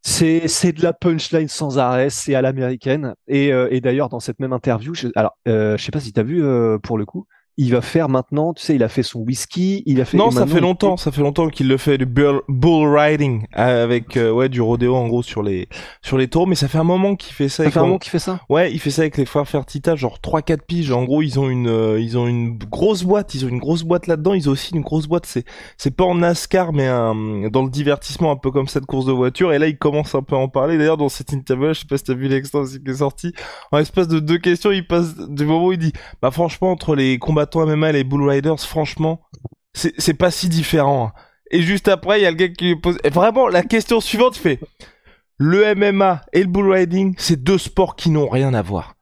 C'est 0.02 0.48
c'est 0.48 0.72
de 0.72 0.82
la 0.82 0.92
punchline 0.94 1.48
sans 1.48 1.78
arrêt, 1.78 2.08
c'est 2.10 2.34
à 2.34 2.40
l'américaine. 2.42 3.14
Et, 3.28 3.52
euh, 3.52 3.68
et 3.70 3.80
d'ailleurs 3.80 4.08
dans 4.08 4.20
cette 4.20 4.40
même 4.40 4.52
interview, 4.52 4.94
je, 4.94 5.08
alors 5.14 5.36
euh, 5.46 5.76
je 5.76 5.84
sais 5.84 5.92
pas 5.92 6.00
si 6.00 6.12
t'as 6.12 6.22
vu 6.22 6.42
euh, 6.42 6.78
pour 6.78 6.96
le 6.96 7.04
coup, 7.04 7.26
il 7.56 7.72
va 7.72 7.82
faire 7.82 8.08
maintenant, 8.08 8.54
tu 8.54 8.62
sais, 8.62 8.74
il 8.74 8.82
a 8.82 8.88
fait 8.88 9.02
son 9.02 9.20
whisky, 9.20 9.82
il 9.84 10.00
a 10.00 10.04
fait. 10.04 10.16
Non, 10.16 10.30
ça 10.30 10.46
fait 10.46 10.60
longtemps, 10.60 10.96
ça 10.96 11.12
fait 11.12 11.20
longtemps 11.20 11.48
qu'il 11.48 11.68
le 11.68 11.76
fait 11.76 11.98
du 11.98 12.06
bull, 12.06 12.40
bull 12.48 12.88
riding 12.88 13.44
avec 13.52 14.16
euh, 14.16 14.30
ouais 14.30 14.48
du 14.48 14.62
rodéo 14.62 14.96
en 14.96 15.06
gros 15.08 15.22
sur 15.22 15.42
les 15.42 15.68
sur 16.00 16.16
les 16.16 16.28
taureaux, 16.28 16.46
mais 16.46 16.54
ça 16.54 16.68
fait 16.68 16.78
un 16.78 16.84
moment 16.84 17.16
qu'il 17.16 17.34
fait 17.34 17.50
ça. 17.50 17.64
Ça 17.64 17.70
fait 17.70 17.78
un 17.78 17.82
moment 17.82 17.98
qu'il 17.98 18.10
fait 18.10 18.18
ça. 18.18 18.40
Ouais, 18.48 18.72
il 18.72 18.78
fait 18.78 18.90
ça 18.90 19.02
avec 19.02 19.18
les 19.18 19.26
frères 19.26 19.46
Fertita, 19.46 19.94
genre 19.94 20.20
3 20.20 20.40
4 20.40 20.64
piges. 20.64 20.90
En 20.90 21.04
gros, 21.04 21.20
ils 21.20 21.38
ont 21.38 21.50
une 21.50 21.68
euh, 21.68 22.00
ils 22.00 22.16
ont 22.16 22.26
une 22.26 22.56
grosse 22.56 23.02
boîte, 23.02 23.34
ils 23.34 23.44
ont 23.44 23.48
une 23.48 23.58
grosse 23.58 23.82
boîte 23.82 24.06
là-dedans, 24.06 24.32
ils 24.32 24.48
ont 24.48 24.52
aussi 24.52 24.74
une 24.74 24.80
grosse 24.80 25.06
boîte, 25.06 25.26
c'est 25.26 25.44
c'est 25.76 25.94
pas 25.94 26.04
en 26.04 26.14
NASCAR 26.14 26.72
mais 26.72 26.86
un, 26.86 27.50
dans 27.50 27.62
le 27.62 27.70
divertissement 27.70 28.30
un 28.30 28.36
peu 28.36 28.50
comme 28.50 28.68
cette 28.68 28.86
course 28.86 29.04
de 29.04 29.12
voiture 29.12 29.52
et 29.52 29.58
là, 29.58 29.66
il 29.66 29.76
commence 29.76 30.14
un 30.14 30.22
peu 30.22 30.34
à 30.34 30.38
en 30.38 30.48
parler. 30.48 30.78
D'ailleurs, 30.78 30.96
dans 30.96 31.10
cette 31.10 31.32
interview, 31.32 31.74
je 31.74 31.80
sais 31.80 31.86
pas 31.86 31.98
si 31.98 32.04
t'as 32.04 32.14
vu 32.14 32.28
l'extrait 32.28 32.62
qui 32.82 32.90
est 32.90 32.94
sorti, 32.94 33.34
en 33.70 33.78
espace 33.78 34.08
de 34.08 34.18
deux 34.18 34.38
questions, 34.38 34.70
il 34.72 34.86
passe 34.86 35.14
du 35.28 35.44
moment 35.44 35.66
où 35.66 35.72
il 35.72 35.78
dit 35.78 35.92
"Bah 36.22 36.30
franchement 36.30 36.70
entre 36.70 36.94
les 36.94 37.18
combattants 37.18 37.49
MMA 37.56 37.90
et 37.90 37.92
les 37.92 38.04
Bull 38.04 38.28
Riders, 38.28 38.60
franchement, 38.60 39.22
c'est 39.74 40.14
pas 40.14 40.30
si 40.30 40.48
différent." 40.48 41.12
hein. 41.14 41.20
Et 41.52 41.62
juste 41.62 41.88
après, 41.88 42.20
il 42.20 42.22
y 42.22 42.26
a 42.26 42.30
le 42.30 42.36
gars 42.36 42.48
qui 42.48 42.64
lui 42.64 42.76
pose 42.76 42.98
vraiment 43.04 43.48
la 43.48 43.62
question 43.62 44.00
suivante 44.00 44.36
fait 44.36 44.60
le 45.40 45.74
MMA 45.74 46.20
et 46.34 46.42
le 46.42 46.48
bull 46.48 46.70
riding, 46.70 47.14
c'est 47.16 47.42
deux 47.42 47.56
sports 47.56 47.96
qui 47.96 48.10
n'ont 48.10 48.28
rien 48.28 48.52
à 48.52 48.60
voir. 48.60 48.94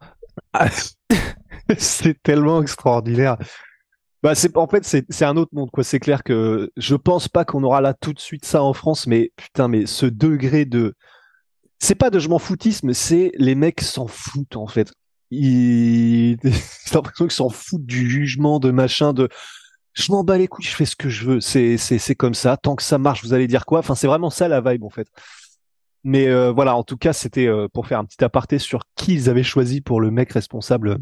c'est 1.79 2.23
tellement 2.23 2.63
extraordinaire. 2.63 3.37
Bah 4.23 4.37
c'est 4.37 4.57
en 4.57 4.69
fait 4.69 4.85
c'est 4.85 5.25
un 5.25 5.37
autre 5.37 5.51
monde 5.53 5.71
quoi. 5.73 5.83
C'est 5.83 5.99
clair 5.99 6.23
que 6.23 6.71
je 6.77 6.95
pense 6.95 7.27
pas 7.27 7.45
qu'on 7.45 7.65
aura 7.65 7.81
là 7.81 7.93
tout 7.93 8.13
de 8.13 8.21
suite 8.21 8.45
ça 8.45 8.63
en 8.63 8.73
France, 8.73 9.09
mais 9.09 9.33
putain 9.37 9.67
mais 9.67 9.87
ce 9.87 10.07
degré 10.07 10.65
de 10.65 10.95
c'est 11.81 11.97
pas 11.97 12.11
de 12.11 12.21
je 12.21 12.29
m'en 12.29 12.39
foutisme, 12.39 12.93
c'est 12.95 13.33
les 13.37 13.57
mecs 13.57 13.81
s'en 13.81 14.07
foutent 14.07 14.57
en 14.57 14.69
fait. 14.69 14.93
Ils 15.33 16.08
j'ai 16.45 16.95
l'impression 16.95 17.25
qu'ils 17.27 17.33
s'en 17.33 17.49
foutent 17.51 17.87
du 17.87 18.09
jugement 18.09 18.59
de 18.61 18.71
machin 18.71 19.13
de 19.13 19.29
je 19.95 20.13
m'en 20.13 20.23
bats 20.23 20.39
les 20.39 20.47
couilles, 20.47 20.65
je 20.65 20.75
fais 20.77 20.85
ce 20.85 20.95
que 20.97 21.09
je 21.09 21.25
veux. 21.25 21.41
C'est 21.41 21.77
c'est 21.77 21.99
c'est 21.99 22.15
comme 22.15 22.35
ça. 22.35 22.57
Tant 22.57 22.77
que 22.77 22.83
ça 22.83 22.99
marche, 22.99 23.23
vous 23.25 23.35
allez 23.35 23.47
dire 23.49 23.67
quoi? 23.67 23.81
Enfin 23.81 23.95
c'est 23.95 24.07
vraiment 24.07 24.31
ça 24.31 24.47
la 24.49 24.61
vibe 24.61 24.85
en 24.85 24.91
fait. 24.91 25.09
Mais 26.05 26.29
euh, 26.29 26.53
voilà, 26.53 26.77
en 26.77 26.85
tout 26.85 26.97
cas, 26.97 27.13
c'était 27.13 27.47
euh, 27.49 27.67
pour 27.73 27.87
faire 27.89 27.99
un 27.99 28.05
petit 28.05 28.23
aparté 28.23 28.59
sur 28.59 28.83
qui 28.95 29.15
ils 29.15 29.29
avaient 29.29 29.43
choisi 29.43 29.81
pour 29.81 30.01
le 30.01 30.11
mec 30.13 30.33
responsable 30.33 30.99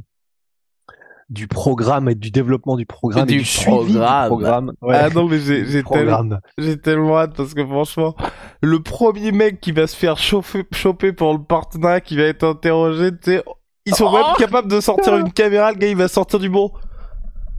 du 1.28 1.48
programme 1.48 2.08
et 2.08 2.14
du 2.14 2.30
développement 2.30 2.76
du 2.76 2.86
programme 2.86 3.28
Et 3.28 3.32
et, 3.32 3.36
du 3.36 3.42
du 3.42 3.44
suivi 3.44 3.68
du 3.68 3.92
programme. 3.92 4.26
programme. 4.28 4.72
Ouais, 4.80 4.96
Ah 4.96 5.10
non 5.10 5.28
mais 5.28 5.40
j'ai 5.40 5.66
j'ai 5.66 5.82
tellement, 5.82 6.12
programme. 6.12 6.40
j'ai 6.56 6.78
tellement 6.80 7.18
hâte 7.18 7.34
parce 7.36 7.52
que 7.52 7.64
franchement, 7.66 8.14
le 8.62 8.80
premier 8.80 9.32
mec 9.32 9.60
qui 9.60 9.72
va 9.72 9.86
se 9.88 9.96
faire 9.96 10.18
chauffer, 10.18 10.64
choper 10.72 11.12
pour 11.12 11.32
le 11.34 11.42
partenariat 11.42 12.00
qui 12.00 12.16
va 12.16 12.22
être 12.22 12.44
interrogé, 12.44 13.10
tu 13.10 13.32
sais, 13.32 13.44
ils 13.86 13.94
sont 13.94 14.12
même 14.12 14.34
capables 14.38 14.68
de 14.68 14.80
sortir 14.80 15.16
une 15.16 15.32
caméra, 15.32 15.72
le 15.72 15.78
gars 15.78 15.88
il 15.88 15.96
va 15.96 16.08
sortir 16.08 16.38
du 16.38 16.48
bon. 16.48 16.72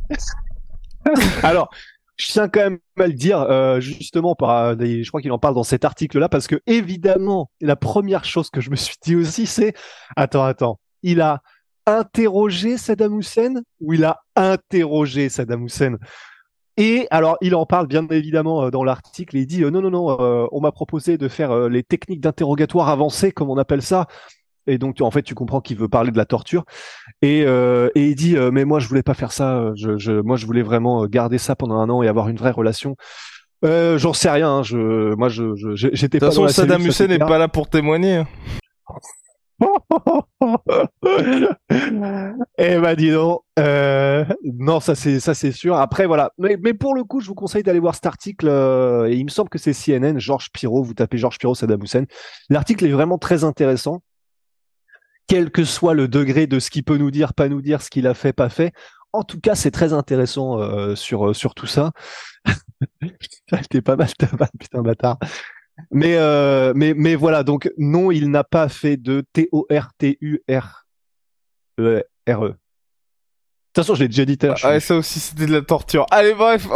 Alors, 1.43 1.69
je 2.17 2.31
tiens 2.31 2.49
quand 2.49 2.59
même 2.59 2.79
à 2.99 3.07
le 3.07 3.13
dire, 3.13 3.39
euh, 3.41 3.79
justement, 3.79 4.35
par, 4.35 4.77
je 4.79 5.07
crois 5.07 5.21
qu'il 5.21 5.31
en 5.31 5.39
parle 5.39 5.55
dans 5.55 5.63
cet 5.63 5.85
article-là, 5.85 6.29
parce 6.29 6.47
que 6.47 6.59
évidemment, 6.67 7.49
la 7.61 7.75
première 7.75 8.25
chose 8.25 8.49
que 8.49 8.61
je 8.61 8.69
me 8.69 8.75
suis 8.75 8.95
dit 9.01 9.15
aussi, 9.15 9.45
c'est, 9.45 9.73
attends, 10.15 10.43
attends, 10.43 10.79
il 11.03 11.21
a 11.21 11.41
interrogé 11.85 12.77
Saddam 12.77 13.19
Hussein 13.19 13.61
ou 13.79 13.93
il 13.93 14.03
a 14.03 14.19
interrogé 14.35 15.29
Saddam 15.29 15.65
Hussein? 15.65 15.95
Et 16.79 17.07
alors, 17.09 17.37
il 17.41 17.55
en 17.55 17.65
parle 17.65 17.87
bien 17.87 18.05
évidemment 18.09 18.65
euh, 18.65 18.69
dans 18.69 18.83
l'article. 18.83 19.35
et 19.37 19.41
Il 19.41 19.47
dit 19.47 19.63
euh, 19.63 19.71
non, 19.71 19.81
non, 19.81 19.89
non. 19.89 20.21
euh, 20.21 20.45
on 20.51 20.61
m'a 20.61 20.71
proposé 20.71 21.17
de 21.17 21.27
faire 21.27 21.51
euh, 21.51 21.69
les 21.69 21.81
techniques 21.81 22.21
d'interrogatoire 22.21 22.89
avancées, 22.89 23.31
comme 23.31 23.49
on 23.49 23.57
appelle 23.57 23.81
ça. 23.81 24.05
Et 24.67 24.77
donc, 24.77 24.95
tu- 24.95 25.03
en 25.03 25.11
fait, 25.11 25.21
tu 25.23 25.33
comprends 25.35 25.61
qu'il 25.61 25.77
veut 25.77 25.87
parler 25.87 26.11
de 26.11 26.17
la 26.17 26.25
torture. 26.25 26.65
Et, 27.21 27.43
euh, 27.45 27.89
et 27.95 28.05
il 28.07 28.15
dit 28.15 28.35
euh, 28.37 28.51
mais 28.51 28.65
moi, 28.65 28.79
je 28.79 28.87
voulais 28.87 29.03
pas 29.03 29.13
faire 29.13 29.31
ça. 29.31 29.71
Je, 29.75 29.97
je, 29.97 30.11
moi, 30.11 30.35
je 30.37 30.45
voulais 30.45 30.61
vraiment 30.63 31.03
euh, 31.03 31.07
garder 31.07 31.37
ça 31.37 31.55
pendant 31.55 31.79
un 31.79 31.89
an 31.89 32.03
et 32.03 32.07
avoir 32.07 32.27
une 32.29 32.37
vraie 32.37 32.51
relation. 32.51 32.95
Euh, 33.65 33.97
J'en 33.97 34.13
sais 34.13 34.29
rien. 34.29 34.49
hein, 34.57 34.63
Je, 34.63 35.15
moi, 35.15 35.29
je, 35.29 35.43
j'étais 35.73 36.19
De 36.19 36.25
pas 36.25 36.29
toute 36.31 36.35
dans 36.37 36.43
façon, 36.43 36.43
la 36.43 36.49
Saddam 36.49 36.77
cellule, 36.77 36.89
Hussein 36.89 37.07
n'est 37.07 37.17
pas 37.19 37.37
là 37.39 37.47
pour 37.47 37.69
témoigner. 37.69 38.17
hein. 38.17 38.27
Eh 42.59 42.77
ben 42.79 42.95
dis 42.95 43.11
donc, 43.11 43.41
euh, 43.59 44.23
non 44.43 44.79
ça 44.79 44.93
c'est 44.95 45.19
ça 45.19 45.33
c'est 45.33 45.51
sûr. 45.51 45.75
Après 45.77 46.05
voilà, 46.05 46.31
mais, 46.37 46.57
mais 46.61 46.73
pour 46.73 46.93
le 46.93 47.03
coup 47.03 47.19
je 47.21 47.27
vous 47.27 47.35
conseille 47.35 47.63
d'aller 47.63 47.79
voir 47.79 47.95
cet 47.95 48.05
article. 48.05 48.47
euh, 48.49 49.07
et 49.09 49.15
il 49.15 49.23
me 49.25 49.29
semble 49.29 49.49
que 49.49 49.57
c'est 49.57 49.73
CNN, 49.73 50.19
Georges 50.19 50.49
Pirot. 50.51 50.83
Vous 50.83 50.93
tapez 50.93 51.17
Georges 51.17 51.37
Pirot, 51.39 51.55
Saddam 51.55 51.81
Hussein. 51.83 52.03
L'article 52.49 52.85
est 52.85 52.91
vraiment 52.91 53.17
très 53.17 53.43
intéressant. 53.43 54.01
Quel 55.27 55.51
que 55.51 55.63
soit 55.63 55.93
le 55.93 56.07
degré 56.07 56.47
de 56.47 56.59
ce 56.59 56.69
qu'il 56.69 56.83
peut 56.83 56.97
nous 56.97 57.11
dire, 57.11 57.33
pas 57.33 57.49
nous 57.49 57.61
dire, 57.61 57.81
ce 57.81 57.89
qu'il 57.89 58.07
a 58.07 58.13
fait, 58.13 58.33
pas 58.33 58.49
fait. 58.49 58.73
En 59.13 59.23
tout 59.23 59.39
cas, 59.39 59.55
c'est 59.55 59.71
très 59.71 59.93
intéressant 59.93 60.59
euh, 60.59 60.95
sur 60.95 61.35
sur 61.35 61.53
tout 61.55 61.67
ça. 61.67 61.91
T'es 63.69 63.81
pas 63.81 63.95
mal, 63.95 64.13
ta 64.13 64.27
vanne, 64.27 64.49
putain 64.59 64.81
bâtard. 64.81 65.17
Mais 65.91 66.17
euh, 66.17 66.73
mais 66.75 66.93
mais 66.95 67.15
voilà. 67.15 67.43
Donc 67.43 67.71
non, 67.77 68.11
il 68.11 68.29
n'a 68.29 68.43
pas 68.43 68.69
fait 68.69 68.97
de 68.97 69.23
T 69.33 69.49
O 69.51 69.67
R 69.71 69.89
T 69.97 70.17
U 70.21 70.41
R 70.49 70.85
E. 71.79 72.03
De 72.27 73.83
toute 73.83 73.85
façon, 73.85 73.95
je 73.95 74.01
l'ai 74.01 74.07
déjà 74.07 74.25
dit. 74.25 74.37
Ah, 74.41 74.69
ouais, 74.69 74.79
ça 74.79 74.95
aussi, 74.95 75.19
c'était 75.19 75.45
de 75.45 75.51
la 75.51 75.61
torture. 75.61 76.07
Allez, 76.09 76.33
bref. 76.33 76.67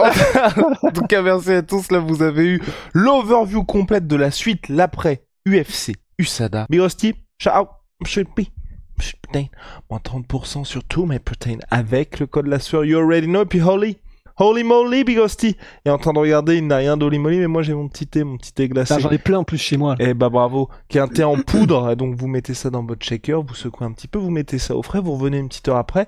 en 0.83 0.91
tout 0.91 1.01
cas, 1.07 1.23
merci 1.23 1.51
à 1.51 1.63
tous. 1.63 1.91
Là, 1.91 1.97
vous 1.97 2.21
avez 2.21 2.45
eu 2.45 2.61
l'overview 2.93 3.63
complète 3.63 4.05
de 4.05 4.15
la 4.15 4.29
suite, 4.29 4.69
l'après 4.69 5.23
UFC, 5.47 5.93
USADA. 6.19 6.67
Birosti, 6.69 7.15
ciao. 7.39 7.80
Chupi. 8.05 8.51
Putain, 8.97 9.45
moins 9.89 9.99
30% 9.99 10.63
sur 10.63 10.83
tous 10.83 11.05
mes 11.05 11.19
protéines 11.19 11.61
avec 11.71 12.19
le 12.19 12.27
code 12.27 12.47
la 12.47 12.59
sueur. 12.59 12.85
You 12.85 12.99
already 12.99 13.27
know. 13.27 13.43
Et 13.43 13.45
puis, 13.45 13.61
holy. 13.61 13.97
Holy 14.37 14.63
moly, 14.63 15.03
Bigosti. 15.03 15.55
Et 15.85 15.89
en 15.89 15.97
train 15.97 16.13
de 16.13 16.19
regarder, 16.19 16.57
il 16.57 16.65
n'a 16.65 16.77
rien 16.77 16.97
d'holy 16.97 17.19
moly, 17.19 17.37
mais 17.37 17.47
moi 17.47 17.61
j'ai 17.61 17.73
mon 17.73 17.87
petit 17.87 18.07
thé, 18.07 18.23
mon 18.23 18.37
petit 18.37 18.53
thé 18.53 18.67
glacé. 18.67 18.95
Putain, 18.95 19.07
J'en 19.07 19.13
ai 19.13 19.19
plein 19.19 19.39
en 19.39 19.43
plus 19.43 19.57
chez 19.57 19.77
moi. 19.77 19.95
Eh 19.99 20.13
bah 20.13 20.29
bravo, 20.29 20.69
qui 20.87 20.97
est 20.97 21.01
un 21.01 21.07
thé 21.07 21.23
en 21.23 21.39
poudre, 21.41 21.95
donc 21.95 22.15
vous 22.15 22.27
mettez 22.27 22.53
ça 22.53 22.69
dans 22.69 22.83
votre 22.83 23.05
shaker, 23.05 23.43
vous 23.43 23.53
secouez 23.53 23.85
un 23.85 23.91
petit 23.91 24.07
peu, 24.07 24.17
vous 24.17 24.31
mettez 24.31 24.57
ça 24.57 24.75
au 24.75 24.81
frais, 24.81 24.99
vous 24.99 25.13
revenez 25.13 25.37
une 25.37 25.47
petite 25.47 25.67
heure 25.67 25.77
après, 25.77 26.07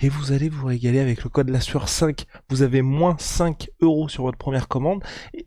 et 0.00 0.08
vous 0.08 0.32
allez 0.32 0.48
vous 0.48 0.66
régaler 0.66 1.00
avec 1.00 1.24
le 1.24 1.28
code 1.28 1.50
la 1.50 1.60
sueur 1.60 1.88
5. 1.88 2.24
Vous 2.48 2.62
avez 2.62 2.80
moins 2.80 3.16
5 3.18 3.68
euros 3.82 4.08
sur 4.08 4.22
votre 4.22 4.38
première 4.38 4.68
commande. 4.68 5.02
Et... 5.34 5.46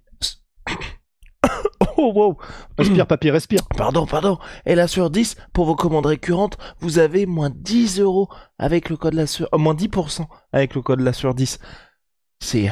oh 1.98 2.12
wow, 2.14 2.38
Respire, 2.78 3.08
papier, 3.08 3.32
respire. 3.32 3.62
pardon, 3.76 4.06
pardon. 4.06 4.38
Et 4.66 4.76
la 4.76 4.88
sueur 4.88 5.10
10, 5.10 5.36
pour 5.54 5.66
vos 5.66 5.76
commandes 5.76 6.06
récurrentes, 6.06 6.58
vous 6.80 7.00
avez 7.00 7.26
moins 7.26 7.50
10 7.54 8.00
euros 8.00 8.30
avec 8.60 8.90
le 8.90 8.98
code 8.98 9.14
la 9.14 9.28
sueur, 9.28 9.50
euh, 9.54 9.58
moins 9.58 9.74
10% 9.74 10.26
avec 10.54 10.76
le 10.76 10.82
code 10.82 11.02
la 11.02 11.14
sueur 11.14 11.34
10. 11.34 11.60
C'est... 12.40 12.72